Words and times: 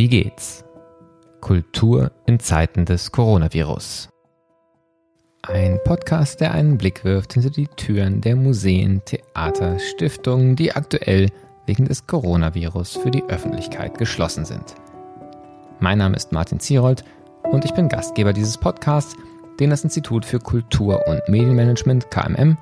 Wie 0.00 0.08
geht's? 0.08 0.64
Kultur 1.42 2.10
in 2.24 2.40
Zeiten 2.40 2.86
des 2.86 3.12
Coronavirus. 3.12 4.08
Ein 5.42 5.78
Podcast, 5.84 6.40
der 6.40 6.52
einen 6.52 6.78
Blick 6.78 7.04
wirft 7.04 7.34
hinter 7.34 7.50
die 7.50 7.66
Türen 7.66 8.22
der 8.22 8.34
Museen, 8.34 9.02
Theater, 9.04 9.78
Stiftungen, 9.78 10.56
die 10.56 10.72
aktuell 10.72 11.28
wegen 11.66 11.84
des 11.84 12.06
Coronavirus 12.06 12.96
für 12.96 13.10
die 13.10 13.24
Öffentlichkeit 13.24 13.98
geschlossen 13.98 14.46
sind. 14.46 14.74
Mein 15.80 15.98
Name 15.98 16.16
ist 16.16 16.32
Martin 16.32 16.60
Zierold 16.60 17.04
und 17.42 17.66
ich 17.66 17.74
bin 17.74 17.90
Gastgeber 17.90 18.32
dieses 18.32 18.56
Podcasts, 18.56 19.14
den 19.60 19.68
das 19.68 19.84
Institut 19.84 20.24
für 20.24 20.38
Kultur- 20.38 21.06
und 21.08 21.20
Medienmanagement 21.28 22.10
KMM 22.10 22.56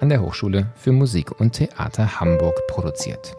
an 0.00 0.08
der 0.08 0.22
Hochschule 0.22 0.68
für 0.74 0.92
Musik 0.92 1.38
und 1.38 1.52
Theater 1.52 2.18
Hamburg 2.18 2.58
produziert. 2.66 3.36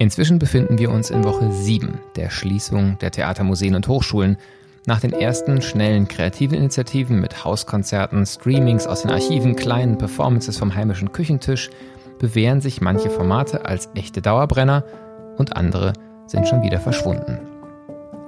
Inzwischen 0.00 0.38
befinden 0.38 0.78
wir 0.78 0.90
uns 0.92 1.10
in 1.10 1.24
Woche 1.24 1.50
7 1.50 1.98
der 2.14 2.30
Schließung 2.30 2.98
der 3.00 3.10
Theater, 3.10 3.42
Museen 3.42 3.74
und 3.74 3.88
Hochschulen. 3.88 4.36
Nach 4.86 5.00
den 5.00 5.12
ersten 5.12 5.60
schnellen 5.60 6.06
kreativen 6.06 6.56
Initiativen 6.56 7.20
mit 7.20 7.44
Hauskonzerten, 7.44 8.24
Streamings 8.24 8.86
aus 8.86 9.02
den 9.02 9.10
Archiven, 9.10 9.56
kleinen 9.56 9.98
Performances 9.98 10.56
vom 10.56 10.74
heimischen 10.74 11.10
Küchentisch 11.10 11.70
bewähren 12.20 12.60
sich 12.60 12.80
manche 12.80 13.10
Formate 13.10 13.66
als 13.66 13.88
echte 13.96 14.22
Dauerbrenner 14.22 14.84
und 15.36 15.56
andere 15.56 15.92
sind 16.26 16.46
schon 16.46 16.62
wieder 16.62 16.78
verschwunden. 16.78 17.40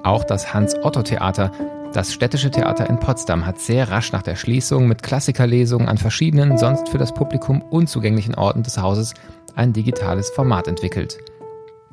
Auch 0.02 0.24
das 0.24 0.52
Hans-Otto-Theater, 0.52 1.52
das 1.92 2.12
städtische 2.12 2.50
Theater 2.50 2.90
in 2.90 2.98
Potsdam, 2.98 3.46
hat 3.46 3.60
sehr 3.60 3.90
rasch 3.90 4.12
nach 4.12 4.22
der 4.22 4.36
Schließung 4.36 4.88
mit 4.88 5.04
Klassikerlesungen 5.04 5.88
an 5.88 5.98
verschiedenen, 5.98 6.58
sonst 6.58 6.88
für 6.88 6.98
das 6.98 7.14
Publikum 7.14 7.62
unzugänglichen 7.62 8.34
Orten 8.34 8.64
des 8.64 8.78
Hauses 8.78 9.14
ein 9.54 9.72
digitales 9.72 10.30
Format 10.30 10.66
entwickelt. 10.66 11.18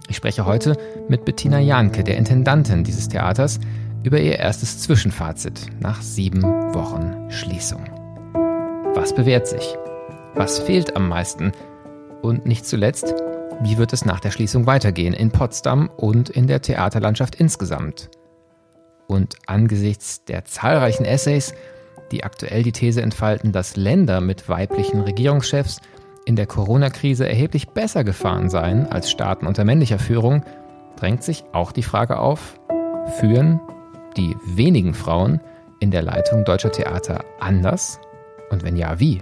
Ich 0.09 0.15
spreche 0.15 0.45
heute 0.45 0.77
mit 1.09 1.25
Bettina 1.25 1.59
Janke, 1.59 2.03
der 2.03 2.17
Intendantin 2.17 2.85
dieses 2.85 3.09
Theaters, 3.09 3.59
über 4.03 4.19
ihr 4.19 4.39
erstes 4.39 4.79
Zwischenfazit 4.79 5.67
nach 5.81 6.01
sieben 6.01 6.43
Wochen 6.43 7.29
Schließung. 7.29 7.83
Was 8.95 9.13
bewährt 9.13 9.47
sich? 9.47 9.75
Was 10.33 10.59
fehlt 10.59 10.95
am 10.95 11.09
meisten? 11.09 11.51
Und 12.21 12.45
nicht 12.45 12.65
zuletzt, 12.65 13.13
wie 13.61 13.77
wird 13.77 13.91
es 13.91 14.05
nach 14.05 14.21
der 14.21 14.31
Schließung 14.31 14.65
weitergehen 14.65 15.13
in 15.13 15.31
Potsdam 15.31 15.89
und 15.97 16.29
in 16.29 16.47
der 16.47 16.61
Theaterlandschaft 16.61 17.35
insgesamt? 17.35 18.09
Und 19.07 19.35
angesichts 19.45 20.23
der 20.23 20.45
zahlreichen 20.45 21.05
Essays, 21.05 21.53
die 22.11 22.23
aktuell 22.23 22.63
die 22.63 22.71
These 22.71 23.01
entfalten, 23.01 23.51
dass 23.51 23.75
Länder 23.75 24.21
mit 24.21 24.47
weiblichen 24.47 25.01
Regierungschefs 25.01 25.81
in 26.27 26.35
der 26.35 26.45
Corona-Krise 26.45 27.27
erheblich 27.27 27.69
besser 27.69 28.03
gefahren 28.03 28.49
seien 28.49 28.85
als 28.85 29.09
Staaten 29.09 29.47
unter 29.47 29.63
männlicher 29.63 29.97
Führung, 29.97 30.43
drängt 30.97 31.23
sich 31.23 31.45
auch 31.53 31.71
die 31.71 31.83
Frage 31.83 32.19
auf, 32.19 32.59
führen 33.17 33.61
die 34.17 34.35
wenigen 34.43 34.93
Frauen 34.93 35.39
in 35.79 35.89
der 35.89 36.01
Leitung 36.01 36.43
deutscher 36.43 36.71
Theater 36.71 37.23
anders? 37.39 38.01
Und 38.49 38.63
wenn 38.63 38.75
ja, 38.75 38.99
wie? 38.99 39.21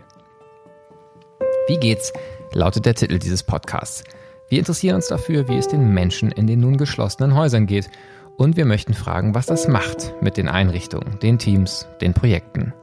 Wie 1.68 1.78
geht's? 1.78 2.12
lautet 2.54 2.88
der 2.88 2.96
Titel 2.96 3.20
dieses 3.20 3.44
Podcasts. 3.44 4.04
Wir 4.50 4.58
interessieren 4.58 4.96
uns 4.96 5.08
dafür, 5.08 5.48
wie 5.48 5.58
es 5.58 5.68
den 5.68 5.94
Menschen 5.94 6.32
in 6.32 6.48
den 6.48 6.62
nun 6.62 6.78
geschlossenen 6.78 7.36
Häusern 7.36 7.68
geht. 7.68 7.90
Und 8.38 8.58
wir 8.58 8.66
möchten 8.66 8.96
fragen, 8.96 9.36
was 9.36 9.46
das 9.46 9.68
macht 9.68 10.14
mit 10.22 10.38
den 10.38 10.48
Einrichtungen, 10.48 11.20
den 11.20 11.38
Teams, 11.38 11.88
den 12.02 12.16
Projekten. 12.16 12.74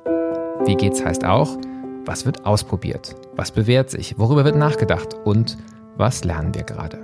Wie 0.64 0.76
geht's 0.76 1.04
heißt 1.04 1.24
auch, 1.24 1.56
was 2.04 2.26
wird 2.26 2.44
ausprobiert? 2.46 3.14
Was 3.34 3.52
bewährt 3.52 3.90
sich? 3.90 4.18
Worüber 4.18 4.44
wird 4.44 4.56
nachgedacht? 4.56 5.14
Und 5.24 5.56
was 5.96 6.24
lernen 6.24 6.54
wir 6.54 6.64
gerade? 6.64 6.98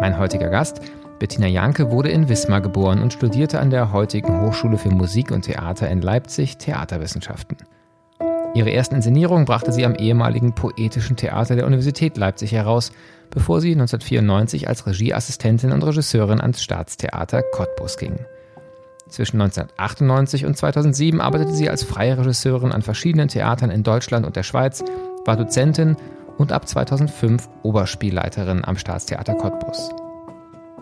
Mein 0.00 0.18
heutiger 0.18 0.48
Gast, 0.48 0.80
Bettina 1.18 1.46
Janke, 1.46 1.90
wurde 1.90 2.08
in 2.08 2.28
Wismar 2.28 2.60
geboren 2.60 3.02
und 3.02 3.12
studierte 3.12 3.60
an 3.60 3.70
der 3.70 3.92
heutigen 3.92 4.40
Hochschule 4.40 4.78
für 4.78 4.90
Musik 4.90 5.30
und 5.30 5.42
Theater 5.42 5.88
in 5.88 6.00
Leipzig 6.00 6.58
Theaterwissenschaften. 6.58 7.56
Ihre 8.54 8.72
ersten 8.72 8.96
Inszenierungen 8.96 9.44
brachte 9.44 9.72
sie 9.72 9.84
am 9.86 9.94
ehemaligen 9.94 10.54
Poetischen 10.54 11.16
Theater 11.16 11.56
der 11.56 11.66
Universität 11.66 12.16
Leipzig 12.16 12.52
heraus, 12.52 12.92
bevor 13.30 13.60
sie 13.60 13.72
1994 13.72 14.68
als 14.68 14.86
Regieassistentin 14.86 15.72
und 15.72 15.84
Regisseurin 15.84 16.40
ans 16.40 16.62
Staatstheater 16.62 17.42
Cottbus 17.42 17.96
ging. 17.96 18.18
Zwischen 19.08 19.40
1998 19.40 20.46
und 20.46 20.56
2007 20.56 21.20
arbeitete 21.20 21.52
sie 21.52 21.68
als 21.68 21.82
freie 21.82 22.16
Regisseurin 22.16 22.72
an 22.72 22.82
verschiedenen 22.82 23.28
Theatern 23.28 23.70
in 23.70 23.82
Deutschland 23.82 24.24
und 24.24 24.36
der 24.36 24.42
Schweiz, 24.42 24.82
war 25.24 25.36
Dozentin 25.36 25.96
und 26.38 26.52
ab 26.52 26.66
2005 26.66 27.48
Oberspielleiterin 27.62 28.64
am 28.64 28.76
Staatstheater 28.76 29.34
Cottbus. 29.34 29.90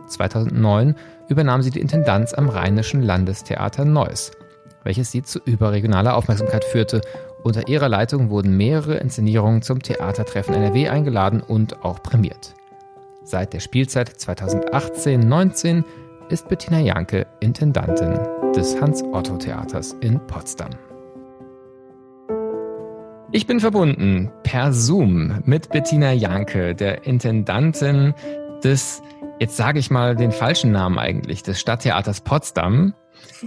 2009 0.09 0.95
übernahm 1.29 1.63
sie 1.63 1.71
die 1.71 1.81
Intendanz 1.81 2.35
am 2.35 2.49
Rheinischen 2.49 3.03
Landestheater 3.03 3.85
Neuss, 3.85 4.33
welches 4.85 5.11
sie 5.11 5.23
zu 5.23 5.39
überregionaler 5.45 6.17
Aufmerksamkeit 6.17 6.65
führte. 6.65 7.01
Unter 7.43 7.69
ihrer 7.69 7.89
Leitung 7.89 8.31
wurden 8.31 8.57
mehrere 8.57 8.97
Inszenierungen 8.97 9.63
zum 9.63 9.83
Theatertreffen 9.83 10.55
NRW 10.55 10.89
eingeladen 10.89 11.41
und 11.41 11.85
auch 11.85 12.03
prämiert. 12.03 12.55
Seit 13.23 13.53
der 13.53 13.61
Spielzeit 13.61 14.11
2018-19 14.11 15.85
ist 16.31 16.49
Bettina 16.49 16.79
Janke 16.79 17.27
Intendantin 17.41 18.19
des 18.55 18.81
Hans-Otto-Theaters 18.81 19.97
in 20.01 20.25
Potsdam. 20.29 20.71
Ich 23.33 23.47
bin 23.47 23.59
verbunden 23.59 24.31
per 24.45 24.73
Zoom 24.73 25.41
mit 25.45 25.71
Bettina 25.71 26.13
Janke, 26.13 26.75
der 26.75 27.05
Intendantin 27.05 28.15
des, 28.63 29.03
jetzt 29.41 29.57
sage 29.57 29.81
ich 29.81 29.91
mal 29.91 30.15
den 30.15 30.31
falschen 30.31 30.71
Namen 30.71 30.99
eigentlich, 30.99 31.43
des 31.43 31.61
Stadttheaters 31.61 32.21
Potsdam, 32.21 32.95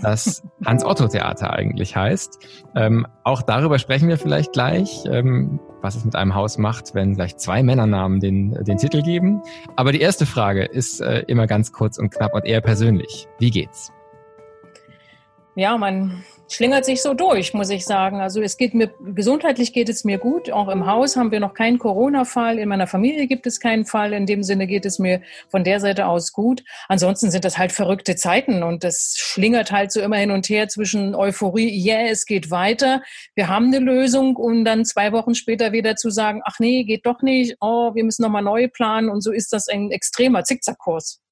das 0.01 0.43
Hans-Otto-Theater 0.65 1.51
eigentlich 1.53 1.95
heißt. 1.95 2.39
Ähm, 2.75 3.07
auch 3.23 3.41
darüber 3.41 3.79
sprechen 3.79 4.09
wir 4.09 4.17
vielleicht 4.17 4.53
gleich, 4.53 5.03
ähm, 5.05 5.59
was 5.81 5.95
es 5.95 6.05
mit 6.05 6.15
einem 6.15 6.35
Haus 6.35 6.57
macht, 6.57 6.95
wenn 6.95 7.15
gleich 7.15 7.37
zwei 7.37 7.63
Männernamen 7.63 8.19
den, 8.19 8.51
den 8.63 8.77
Titel 8.77 9.01
geben. 9.01 9.41
Aber 9.75 9.91
die 9.91 10.01
erste 10.01 10.25
Frage 10.25 10.63
ist 10.63 11.01
äh, 11.01 11.23
immer 11.27 11.47
ganz 11.47 11.71
kurz 11.71 11.97
und 11.97 12.09
knapp 12.09 12.33
und 12.33 12.45
eher 12.45 12.61
persönlich. 12.61 13.27
Wie 13.39 13.51
geht's? 13.51 13.91
Ja, 15.55 15.77
man 15.77 16.23
schlingert 16.49 16.85
sich 16.85 17.01
so 17.01 17.13
durch, 17.13 17.53
muss 17.53 17.69
ich 17.69 17.85
sagen. 17.85 18.21
Also 18.21 18.41
es 18.41 18.57
geht 18.57 18.73
mir, 18.73 18.93
gesundheitlich 18.99 19.73
geht 19.73 19.89
es 19.89 20.03
mir 20.03 20.17
gut. 20.17 20.51
Auch 20.51 20.69
im 20.69 20.85
Haus 20.85 21.15
haben 21.15 21.31
wir 21.31 21.39
noch 21.39 21.53
keinen 21.53 21.79
Corona-Fall. 21.79 22.59
In 22.59 22.69
meiner 22.69 22.87
Familie 22.87 23.27
gibt 23.27 23.47
es 23.47 23.59
keinen 23.59 23.85
Fall. 23.85 24.13
In 24.13 24.25
dem 24.25 24.43
Sinne 24.43 24.67
geht 24.67 24.85
es 24.85 24.99
mir 24.99 25.21
von 25.49 25.63
der 25.63 25.79
Seite 25.79 26.07
aus 26.07 26.31
gut. 26.33 26.63
Ansonsten 26.87 27.31
sind 27.31 27.45
das 27.45 27.57
halt 27.57 27.71
verrückte 27.71 28.15
Zeiten 28.15 28.63
und 28.63 28.83
das 28.83 29.15
schlingert 29.17 29.71
halt 29.71 29.91
so 29.91 30.01
immer 30.01 30.17
hin 30.17 30.31
und 30.31 30.49
her 30.49 30.67
zwischen 30.67 31.15
Euphorie, 31.15 31.69
yeah, 31.85 32.09
es 32.09 32.25
geht 32.25 32.51
weiter. 32.51 33.01
Wir 33.35 33.47
haben 33.47 33.67
eine 33.67 33.79
Lösung, 33.79 34.35
um 34.35 34.65
dann 34.65 34.85
zwei 34.85 35.11
Wochen 35.11 35.35
später 35.35 35.71
wieder 35.71 35.95
zu 35.95 36.09
sagen, 36.09 36.41
ach 36.45 36.59
nee, 36.59 36.83
geht 36.83 37.05
doch 37.05 37.21
nicht. 37.21 37.57
Oh, 37.61 37.95
wir 37.95 38.03
müssen 38.03 38.23
nochmal 38.23 38.43
neu 38.43 38.67
planen. 38.67 39.09
Und 39.09 39.21
so 39.21 39.31
ist 39.31 39.53
das 39.53 39.67
ein 39.67 39.91
extremer 39.91 40.43
Zickzackkurs 40.43 41.22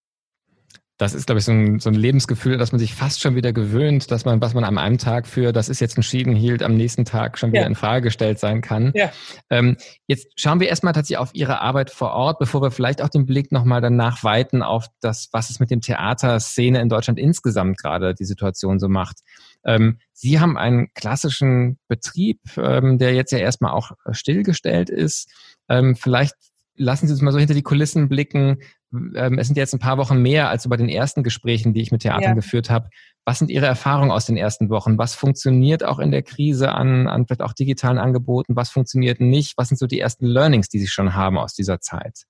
das 1.01 1.15
ist, 1.15 1.25
glaube 1.25 1.39
ich, 1.39 1.45
so 1.45 1.51
ein, 1.51 1.79
so 1.79 1.89
ein 1.89 1.95
Lebensgefühl, 1.95 2.59
dass 2.59 2.71
man 2.71 2.77
sich 2.77 2.93
fast 2.93 3.21
schon 3.21 3.33
wieder 3.33 3.53
gewöhnt, 3.53 4.11
dass 4.11 4.23
man, 4.23 4.39
was 4.39 4.53
man 4.53 4.63
an 4.63 4.77
einem 4.77 4.99
Tag 4.99 5.25
für, 5.25 5.51
das 5.51 5.67
ist 5.67 5.79
jetzt 5.79 5.95
entschieden 5.97 6.35
hielt, 6.35 6.61
am 6.61 6.77
nächsten 6.77 7.05
Tag 7.05 7.39
schon 7.39 7.51
wieder 7.51 7.63
ja. 7.63 7.67
in 7.67 7.73
Frage 7.73 8.03
gestellt 8.03 8.37
sein 8.37 8.61
kann. 8.61 8.91
Ja. 8.93 9.11
Ähm, 9.49 9.77
jetzt 10.05 10.27
schauen 10.35 10.59
wir 10.59 10.69
erstmal 10.69 10.93
tatsächlich 10.93 11.17
auf 11.17 11.31
Ihre 11.33 11.59
Arbeit 11.59 11.89
vor 11.89 12.11
Ort, 12.11 12.37
bevor 12.37 12.61
wir 12.61 12.69
vielleicht 12.69 13.01
auch 13.01 13.09
den 13.09 13.25
Blick 13.25 13.51
nochmal 13.51 13.81
danach 13.81 14.23
weiten 14.23 14.61
auf 14.61 14.85
das, 14.99 15.29
was 15.31 15.49
es 15.49 15.59
mit 15.59 15.71
dem 15.71 15.81
Theaterszene 15.81 16.79
in 16.79 16.87
Deutschland 16.87 17.17
insgesamt 17.17 17.79
gerade 17.79 18.13
die 18.13 18.25
Situation 18.25 18.77
so 18.77 18.87
macht. 18.87 19.21
Ähm, 19.65 19.97
Sie 20.13 20.39
haben 20.39 20.55
einen 20.55 20.93
klassischen 20.93 21.79
Betrieb, 21.87 22.41
ähm, 22.57 22.99
der 22.99 23.15
jetzt 23.15 23.31
ja 23.31 23.39
erstmal 23.39 23.71
auch 23.71 23.93
stillgestellt 24.11 24.91
ist. 24.91 25.31
Ähm, 25.67 25.95
vielleicht 25.95 26.35
lassen 26.75 27.07
Sie 27.07 27.13
uns 27.13 27.23
mal 27.23 27.31
so 27.31 27.39
hinter 27.39 27.55
die 27.55 27.63
Kulissen 27.63 28.07
blicken. 28.07 28.59
Ähm, 28.93 29.37
es 29.39 29.47
sind 29.47 29.57
jetzt 29.57 29.73
ein 29.73 29.79
paar 29.79 29.97
Wochen 29.97 30.21
mehr 30.21 30.49
als 30.49 30.65
über 30.65 30.77
den 30.77 30.89
ersten 30.89 31.23
Gesprächen, 31.23 31.73
die 31.73 31.81
ich 31.81 31.91
mit 31.91 32.01
Theatern 32.01 32.23
ja. 32.23 32.33
geführt 32.33 32.69
habe. 32.69 32.89
Was 33.25 33.39
sind 33.39 33.51
Ihre 33.51 33.65
Erfahrungen 33.65 34.11
aus 34.11 34.25
den 34.25 34.37
ersten 34.37 34.69
Wochen? 34.69 34.97
Was 34.97 35.15
funktioniert 35.15 35.83
auch 35.83 35.99
in 35.99 36.11
der 36.11 36.23
Krise 36.23 36.71
an, 36.71 37.07
an 37.07 37.25
vielleicht 37.25 37.41
auch 37.41 37.53
digitalen 37.53 37.97
Angeboten? 37.97 38.55
Was 38.55 38.69
funktioniert 38.69 39.19
nicht? 39.19 39.57
Was 39.57 39.69
sind 39.69 39.77
so 39.77 39.87
die 39.87 39.99
ersten 39.99 40.25
Learnings, 40.25 40.69
die 40.69 40.79
Sie 40.79 40.87
schon 40.87 41.15
haben 41.15 41.37
aus 41.37 41.53
dieser 41.53 41.79
Zeit? 41.79 42.23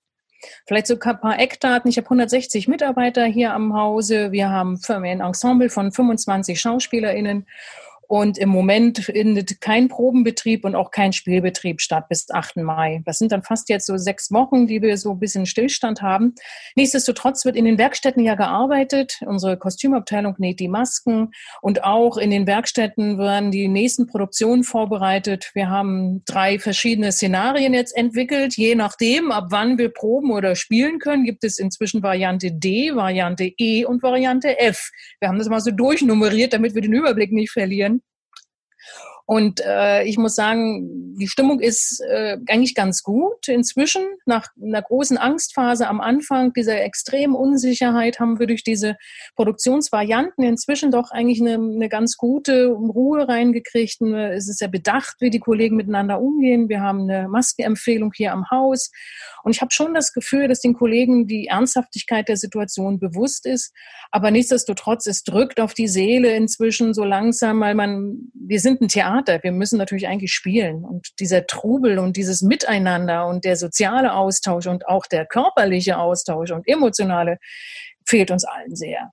Vielleicht 0.67 0.87
so 0.87 0.95
ein 0.99 1.19
paar 1.19 1.39
Eckdaten. 1.39 1.89
Ich 1.89 1.97
habe 1.97 2.05
160 2.05 2.67
Mitarbeiter 2.67 3.25
hier 3.25 3.53
am 3.53 3.73
Hause. 3.73 4.31
Wir 4.31 4.49
haben 4.49 4.79
ein 4.87 5.21
Ensemble 5.21 5.69
von 5.69 5.91
25 5.91 6.59
SchauspielerInnen 6.59 7.45
Und 8.11 8.37
im 8.37 8.49
Moment 8.49 8.97
findet 8.97 9.61
kein 9.61 9.87
Probenbetrieb 9.87 10.65
und 10.65 10.75
auch 10.75 10.91
kein 10.91 11.13
Spielbetrieb 11.13 11.79
statt 11.79 12.09
bis 12.09 12.29
8. 12.29 12.57
Mai. 12.57 13.01
Das 13.05 13.19
sind 13.19 13.31
dann 13.31 13.41
fast 13.41 13.69
jetzt 13.69 13.85
so 13.85 13.95
sechs 13.95 14.33
Wochen, 14.33 14.67
die 14.67 14.81
wir 14.81 14.97
so 14.97 15.11
ein 15.11 15.19
bisschen 15.19 15.45
Stillstand 15.45 16.01
haben. 16.01 16.35
Nichtsdestotrotz 16.75 17.45
wird 17.45 17.55
in 17.55 17.63
den 17.63 17.77
Werkstätten 17.77 18.21
ja 18.21 18.35
gearbeitet. 18.35 19.21
Unsere 19.25 19.55
Kostümabteilung 19.55 20.35
näht 20.39 20.59
die 20.59 20.67
Masken 20.67 21.31
und 21.61 21.85
auch 21.85 22.17
in 22.17 22.31
den 22.31 22.47
Werkstätten 22.47 23.17
werden 23.17 23.49
die 23.49 23.69
nächsten 23.69 24.07
Produktionen 24.07 24.65
vorbereitet. 24.65 25.49
Wir 25.53 25.69
haben 25.69 26.21
drei 26.25 26.59
verschiedene 26.59 27.13
Szenarien 27.13 27.73
jetzt 27.73 27.95
entwickelt. 27.95 28.57
Je 28.57 28.75
nachdem, 28.75 29.31
ab 29.31 29.45
wann 29.51 29.77
wir 29.77 29.87
proben 29.87 30.31
oder 30.31 30.57
spielen 30.57 30.99
können, 30.99 31.23
gibt 31.23 31.45
es 31.45 31.59
inzwischen 31.59 32.03
Variante 32.03 32.51
D, 32.51 32.93
Variante 32.93 33.45
E 33.45 33.85
und 33.85 34.03
Variante 34.03 34.59
F. 34.59 34.91
Wir 35.21 35.29
haben 35.29 35.39
das 35.39 35.47
mal 35.47 35.61
so 35.61 35.71
durchnummeriert, 35.71 36.51
damit 36.51 36.75
wir 36.75 36.81
den 36.81 36.91
Überblick 36.91 37.31
nicht 37.31 37.51
verlieren. 37.51 38.00
Und 39.25 39.61
äh, 39.65 40.03
ich 40.03 40.17
muss 40.17 40.35
sagen, 40.35 41.15
die 41.17 41.27
Stimmung 41.27 41.59
ist 41.59 42.01
äh, 42.01 42.37
eigentlich 42.47 42.75
ganz 42.75 43.03
gut. 43.03 43.47
Inzwischen, 43.47 44.03
nach 44.25 44.47
einer 44.61 44.81
großen 44.81 45.17
Angstphase 45.17 45.87
am 45.87 46.01
Anfang, 46.01 46.53
dieser 46.53 46.81
extremen 46.81 47.35
Unsicherheit, 47.35 48.19
haben 48.19 48.39
wir 48.39 48.47
durch 48.47 48.63
diese 48.63 48.97
Produktionsvarianten 49.35 50.43
inzwischen 50.43 50.91
doch 50.91 51.11
eigentlich 51.11 51.41
eine, 51.41 51.53
eine 51.53 51.89
ganz 51.89 52.17
gute 52.17 52.67
Ruhe 52.67 53.27
reingekriegt. 53.27 54.01
Es 54.01 54.49
ist 54.49 54.59
sehr 54.59 54.67
bedacht, 54.67 55.15
wie 55.19 55.29
die 55.29 55.39
Kollegen 55.39 55.75
miteinander 55.75 56.19
umgehen. 56.19 56.69
Wir 56.69 56.81
haben 56.81 57.01
eine 57.01 57.27
Maskenempfehlung 57.27 58.11
hier 58.15 58.33
am 58.33 58.49
Haus. 58.49 58.91
Und 59.43 59.55
ich 59.55 59.61
habe 59.61 59.71
schon 59.71 59.93
das 59.93 60.13
Gefühl, 60.13 60.47
dass 60.47 60.61
den 60.61 60.73
Kollegen 60.73 61.27
die 61.27 61.47
Ernsthaftigkeit 61.47 62.27
der 62.27 62.37
Situation 62.37 62.99
bewusst 62.99 63.45
ist. 63.45 63.73
Aber 64.11 64.31
nichtsdestotrotz, 64.31 65.05
es 65.07 65.23
drückt 65.23 65.59
auf 65.59 65.73
die 65.73 65.87
Seele 65.87 66.35
inzwischen 66.35 66.93
so 66.93 67.03
langsam, 67.03 67.59
weil 67.59 67.75
man, 67.75 68.31
wir 68.33 68.59
sind 68.59 68.81
ein 68.81 68.87
Theater 68.87 69.10
Theater. 69.11 69.43
Wir 69.43 69.51
müssen 69.51 69.77
natürlich 69.77 70.07
eigentlich 70.07 70.33
spielen. 70.33 70.83
Und 70.83 71.19
dieser 71.19 71.47
Trubel 71.47 71.99
und 71.99 72.17
dieses 72.17 72.41
Miteinander 72.41 73.27
und 73.27 73.45
der 73.45 73.55
soziale 73.55 74.13
Austausch 74.13 74.67
und 74.67 74.87
auch 74.87 75.05
der 75.05 75.25
körperliche 75.25 75.97
Austausch 75.97 76.51
und 76.51 76.67
emotionale 76.67 77.37
fehlt 78.05 78.31
uns 78.31 78.45
allen 78.45 78.75
sehr. 78.75 79.11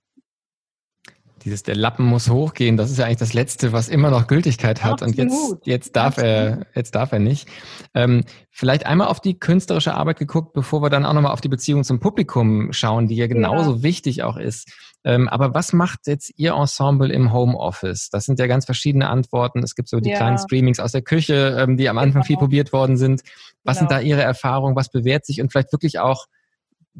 Dieses, 1.45 1.63
der 1.63 1.77
Lappen 1.77 2.05
muss 2.05 2.29
hochgehen, 2.29 2.77
das 2.77 2.91
ist 2.91 2.99
ja 2.99 3.05
eigentlich 3.05 3.19
das 3.19 3.33
Letzte, 3.33 3.73
was 3.73 3.89
immer 3.89 4.11
noch 4.11 4.27
Gültigkeit 4.27 4.83
hat. 4.83 5.03
Absolut. 5.03 5.19
Und 5.19 5.31
jetzt, 5.31 5.67
jetzt 5.67 5.97
darf 5.97 6.19
er, 6.19 6.67
jetzt 6.75 6.97
darf 6.97 7.13
er 7.13 7.21
nicht. 7.21 7.49
Ähm, 7.95 8.25
vielleicht 8.51 8.87
einmal 8.87 9.07
auf 9.07 9.21
die 9.21 9.39
künstlerische 9.39 9.95
Arbeit 9.95 10.19
geguckt, 10.19 10.53
bevor 10.53 10.83
wir 10.83 10.91
dann 10.91 11.07
auch 11.07 11.13
nochmal 11.13 11.33
auf 11.33 11.41
die 11.41 11.49
Beziehung 11.49 11.85
zum 11.85 12.01
Publikum 12.01 12.73
schauen, 12.73 13.07
die 13.07 13.15
ja 13.15 13.29
genauso 13.29 13.77
ja. 13.77 13.83
wichtig 13.85 14.25
auch 14.25 14.37
ist. 14.37 14.73
Ähm, 15.09 15.27
aber 15.27 15.55
was 15.55 15.73
macht 15.73 16.01
jetzt 16.07 16.35
Ihr 16.37 16.53
Ensemble 16.53 17.11
im 17.11 17.33
Homeoffice? 17.33 18.11
Das 18.11 18.27
sind 18.27 18.39
ja 18.39 18.47
ganz 18.47 18.67
verschiedene 18.67 19.09
Antworten. 19.09 19.63
Es 19.63 19.75
gibt 19.75 19.89
so 19.89 20.01
die 20.01 20.11
ja. 20.11 20.17
kleinen 20.17 20.37
Streamings 20.37 20.81
aus 20.81 20.93
der 20.93 21.01
Küche, 21.01 21.57
ähm, 21.59 21.79
die 21.79 21.89
am 21.89 21.97
Anfang 21.97 22.21
genau. 22.21 22.27
viel 22.27 22.37
probiert 22.37 22.75
worden 22.75 22.99
sind. 22.99 23.23
Was 23.65 23.79
genau. 23.79 23.89
sind 23.89 23.91
da 23.91 24.01
Ihre 24.03 24.21
Erfahrungen? 24.21 24.77
Was 24.77 24.91
bewährt 24.91 25.25
sich? 25.25 25.41
Und 25.41 25.51
vielleicht 25.51 25.73
wirklich 25.73 25.99
auch, 25.99 26.27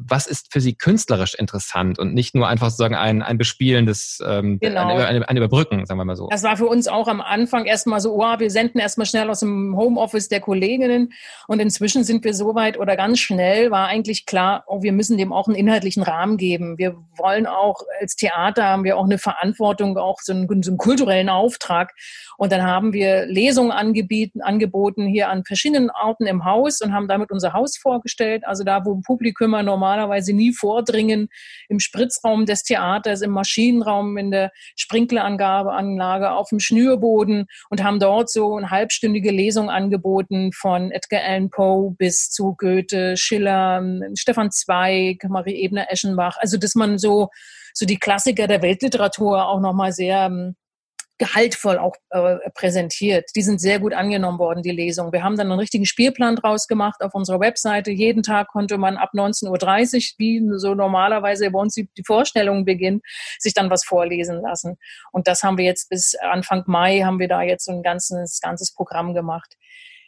was 0.07 0.27
ist 0.27 0.51
für 0.51 0.61
Sie 0.61 0.75
künstlerisch 0.75 1.33
interessant 1.33 1.99
und 1.99 2.13
nicht 2.13 2.33
nur 2.33 2.47
einfach 2.47 2.69
sozusagen 2.69 2.95
ein, 2.95 3.21
ein 3.21 3.37
Bespielen 3.37 3.85
des, 3.85 4.23
ähm, 4.25 4.59
genau. 4.59 4.87
eine, 4.87 5.07
eine, 5.07 5.29
eine 5.29 5.39
Überbrücken, 5.39 5.85
sagen 5.85 5.99
wir 5.99 6.05
mal 6.05 6.15
so. 6.15 6.27
Das 6.29 6.43
war 6.43 6.55
für 6.55 6.67
uns 6.67 6.87
auch 6.87 7.07
am 7.07 7.19
Anfang 7.19 7.65
erstmal 7.65 7.99
so, 7.99 8.15
oh, 8.15 8.39
wir 8.39 8.49
senden 8.49 8.79
erstmal 8.79 9.05
schnell 9.05 9.29
aus 9.29 9.41
dem 9.41 9.75
Homeoffice 9.75 10.29
der 10.29 10.39
Kolleginnen 10.39 11.11
und 11.47 11.59
inzwischen 11.59 12.03
sind 12.03 12.23
wir 12.23 12.33
so 12.33 12.55
weit 12.55 12.79
oder 12.79 12.95
ganz 12.95 13.19
schnell 13.19 13.71
war 13.71 13.87
eigentlich 13.87 14.25
klar, 14.25 14.63
oh, 14.67 14.81
wir 14.81 14.93
müssen 14.93 15.17
dem 15.17 15.33
auch 15.33 15.47
einen 15.47 15.57
inhaltlichen 15.57 16.03
Rahmen 16.03 16.37
geben. 16.37 16.77
Wir 16.77 16.95
wollen 17.17 17.45
auch 17.45 17.81
als 17.99 18.15
Theater 18.15 18.65
haben 18.65 18.83
wir 18.85 18.97
auch 18.97 19.05
eine 19.05 19.17
Verantwortung, 19.17 19.97
auch 19.97 20.19
so 20.21 20.31
einen, 20.31 20.63
so 20.63 20.71
einen 20.71 20.77
kulturellen 20.77 21.29
Auftrag 21.29 21.93
und 22.37 22.51
dann 22.51 22.63
haben 22.63 22.93
wir 22.93 23.25
Lesungen 23.25 23.71
angebieten, 23.71 24.41
angeboten 24.41 25.05
hier 25.05 25.29
an 25.29 25.43
verschiedenen 25.43 25.89
Orten 25.89 26.25
im 26.25 26.45
Haus 26.45 26.79
und 26.81 26.93
haben 26.93 27.07
damit 27.09 27.31
unser 27.31 27.51
Haus 27.53 27.77
vorgestellt, 27.77 28.47
also 28.47 28.63
da, 28.63 28.85
wo 28.85 29.01
Publikum 29.01 29.49
normal 29.49 29.88
normalerweise 29.89 30.33
nie 30.33 30.53
vordringen, 30.53 31.29
im 31.67 31.79
Spritzraum 31.79 32.45
des 32.45 32.63
Theaters, 32.63 33.21
im 33.21 33.31
Maschinenraum, 33.31 34.17
in 34.17 34.31
der 34.31 34.51
Sprinkleranlage, 34.75 36.31
auf 36.31 36.49
dem 36.49 36.59
Schnürboden 36.59 37.47
und 37.69 37.83
haben 37.83 37.99
dort 37.99 38.29
so 38.29 38.55
eine 38.55 38.69
halbstündige 38.69 39.31
Lesung 39.31 39.69
angeboten 39.69 40.51
von 40.53 40.91
Edgar 40.91 41.23
Allan 41.23 41.49
Poe 41.49 41.95
bis 41.97 42.29
zu 42.29 42.55
Goethe, 42.57 43.17
Schiller, 43.17 43.83
Stefan 44.15 44.51
Zweig, 44.51 45.23
Marie 45.27 45.63
Ebner-Eschenbach. 45.63 46.37
Also, 46.39 46.57
dass 46.57 46.75
man 46.75 46.97
so, 46.97 47.29
so 47.73 47.85
die 47.85 47.97
Klassiker 47.97 48.47
der 48.47 48.61
Weltliteratur 48.61 49.47
auch 49.47 49.59
nochmal 49.59 49.91
sehr 49.91 50.53
gehaltvoll 51.19 51.77
auch 51.77 51.95
äh, 52.09 52.37
präsentiert. 52.55 53.29
Die 53.35 53.41
sind 53.41 53.61
sehr 53.61 53.79
gut 53.79 53.93
angenommen 53.93 54.39
worden, 54.39 54.63
die 54.63 54.71
Lesung. 54.71 55.11
Wir 55.11 55.23
haben 55.23 55.37
dann 55.37 55.51
einen 55.51 55.59
richtigen 55.59 55.85
Spielplan 55.85 56.37
draus 56.37 56.67
gemacht 56.67 57.01
auf 57.01 57.13
unserer 57.13 57.39
Webseite. 57.39 57.91
Jeden 57.91 58.23
Tag 58.23 58.47
konnte 58.47 58.77
man 58.77 58.97
ab 58.97 59.11
19.30 59.13 59.95
Uhr, 59.95 60.15
wie 60.17 60.49
so 60.57 60.73
normalerweise 60.73 61.51
bei 61.51 61.59
uns 61.59 61.75
die, 61.75 61.87
Vorstellungen 62.05 62.65
beginnen, 62.65 63.01
sich 63.37 63.53
dann 63.53 63.69
was 63.69 63.83
vorlesen 63.83 64.41
lassen. 64.41 64.77
Und 65.11 65.27
das 65.27 65.43
haben 65.43 65.57
wir 65.57 65.65
jetzt 65.65 65.89
bis 65.89 66.15
Anfang 66.15 66.63
Mai, 66.65 67.01
haben 67.01 67.19
wir 67.19 67.27
da 67.27 67.41
jetzt 67.41 67.65
so 67.65 67.73
ein 67.73 67.83
ganzes, 67.83 68.39
ganzes 68.41 68.73
Programm 68.73 69.13
gemacht. 69.13 69.55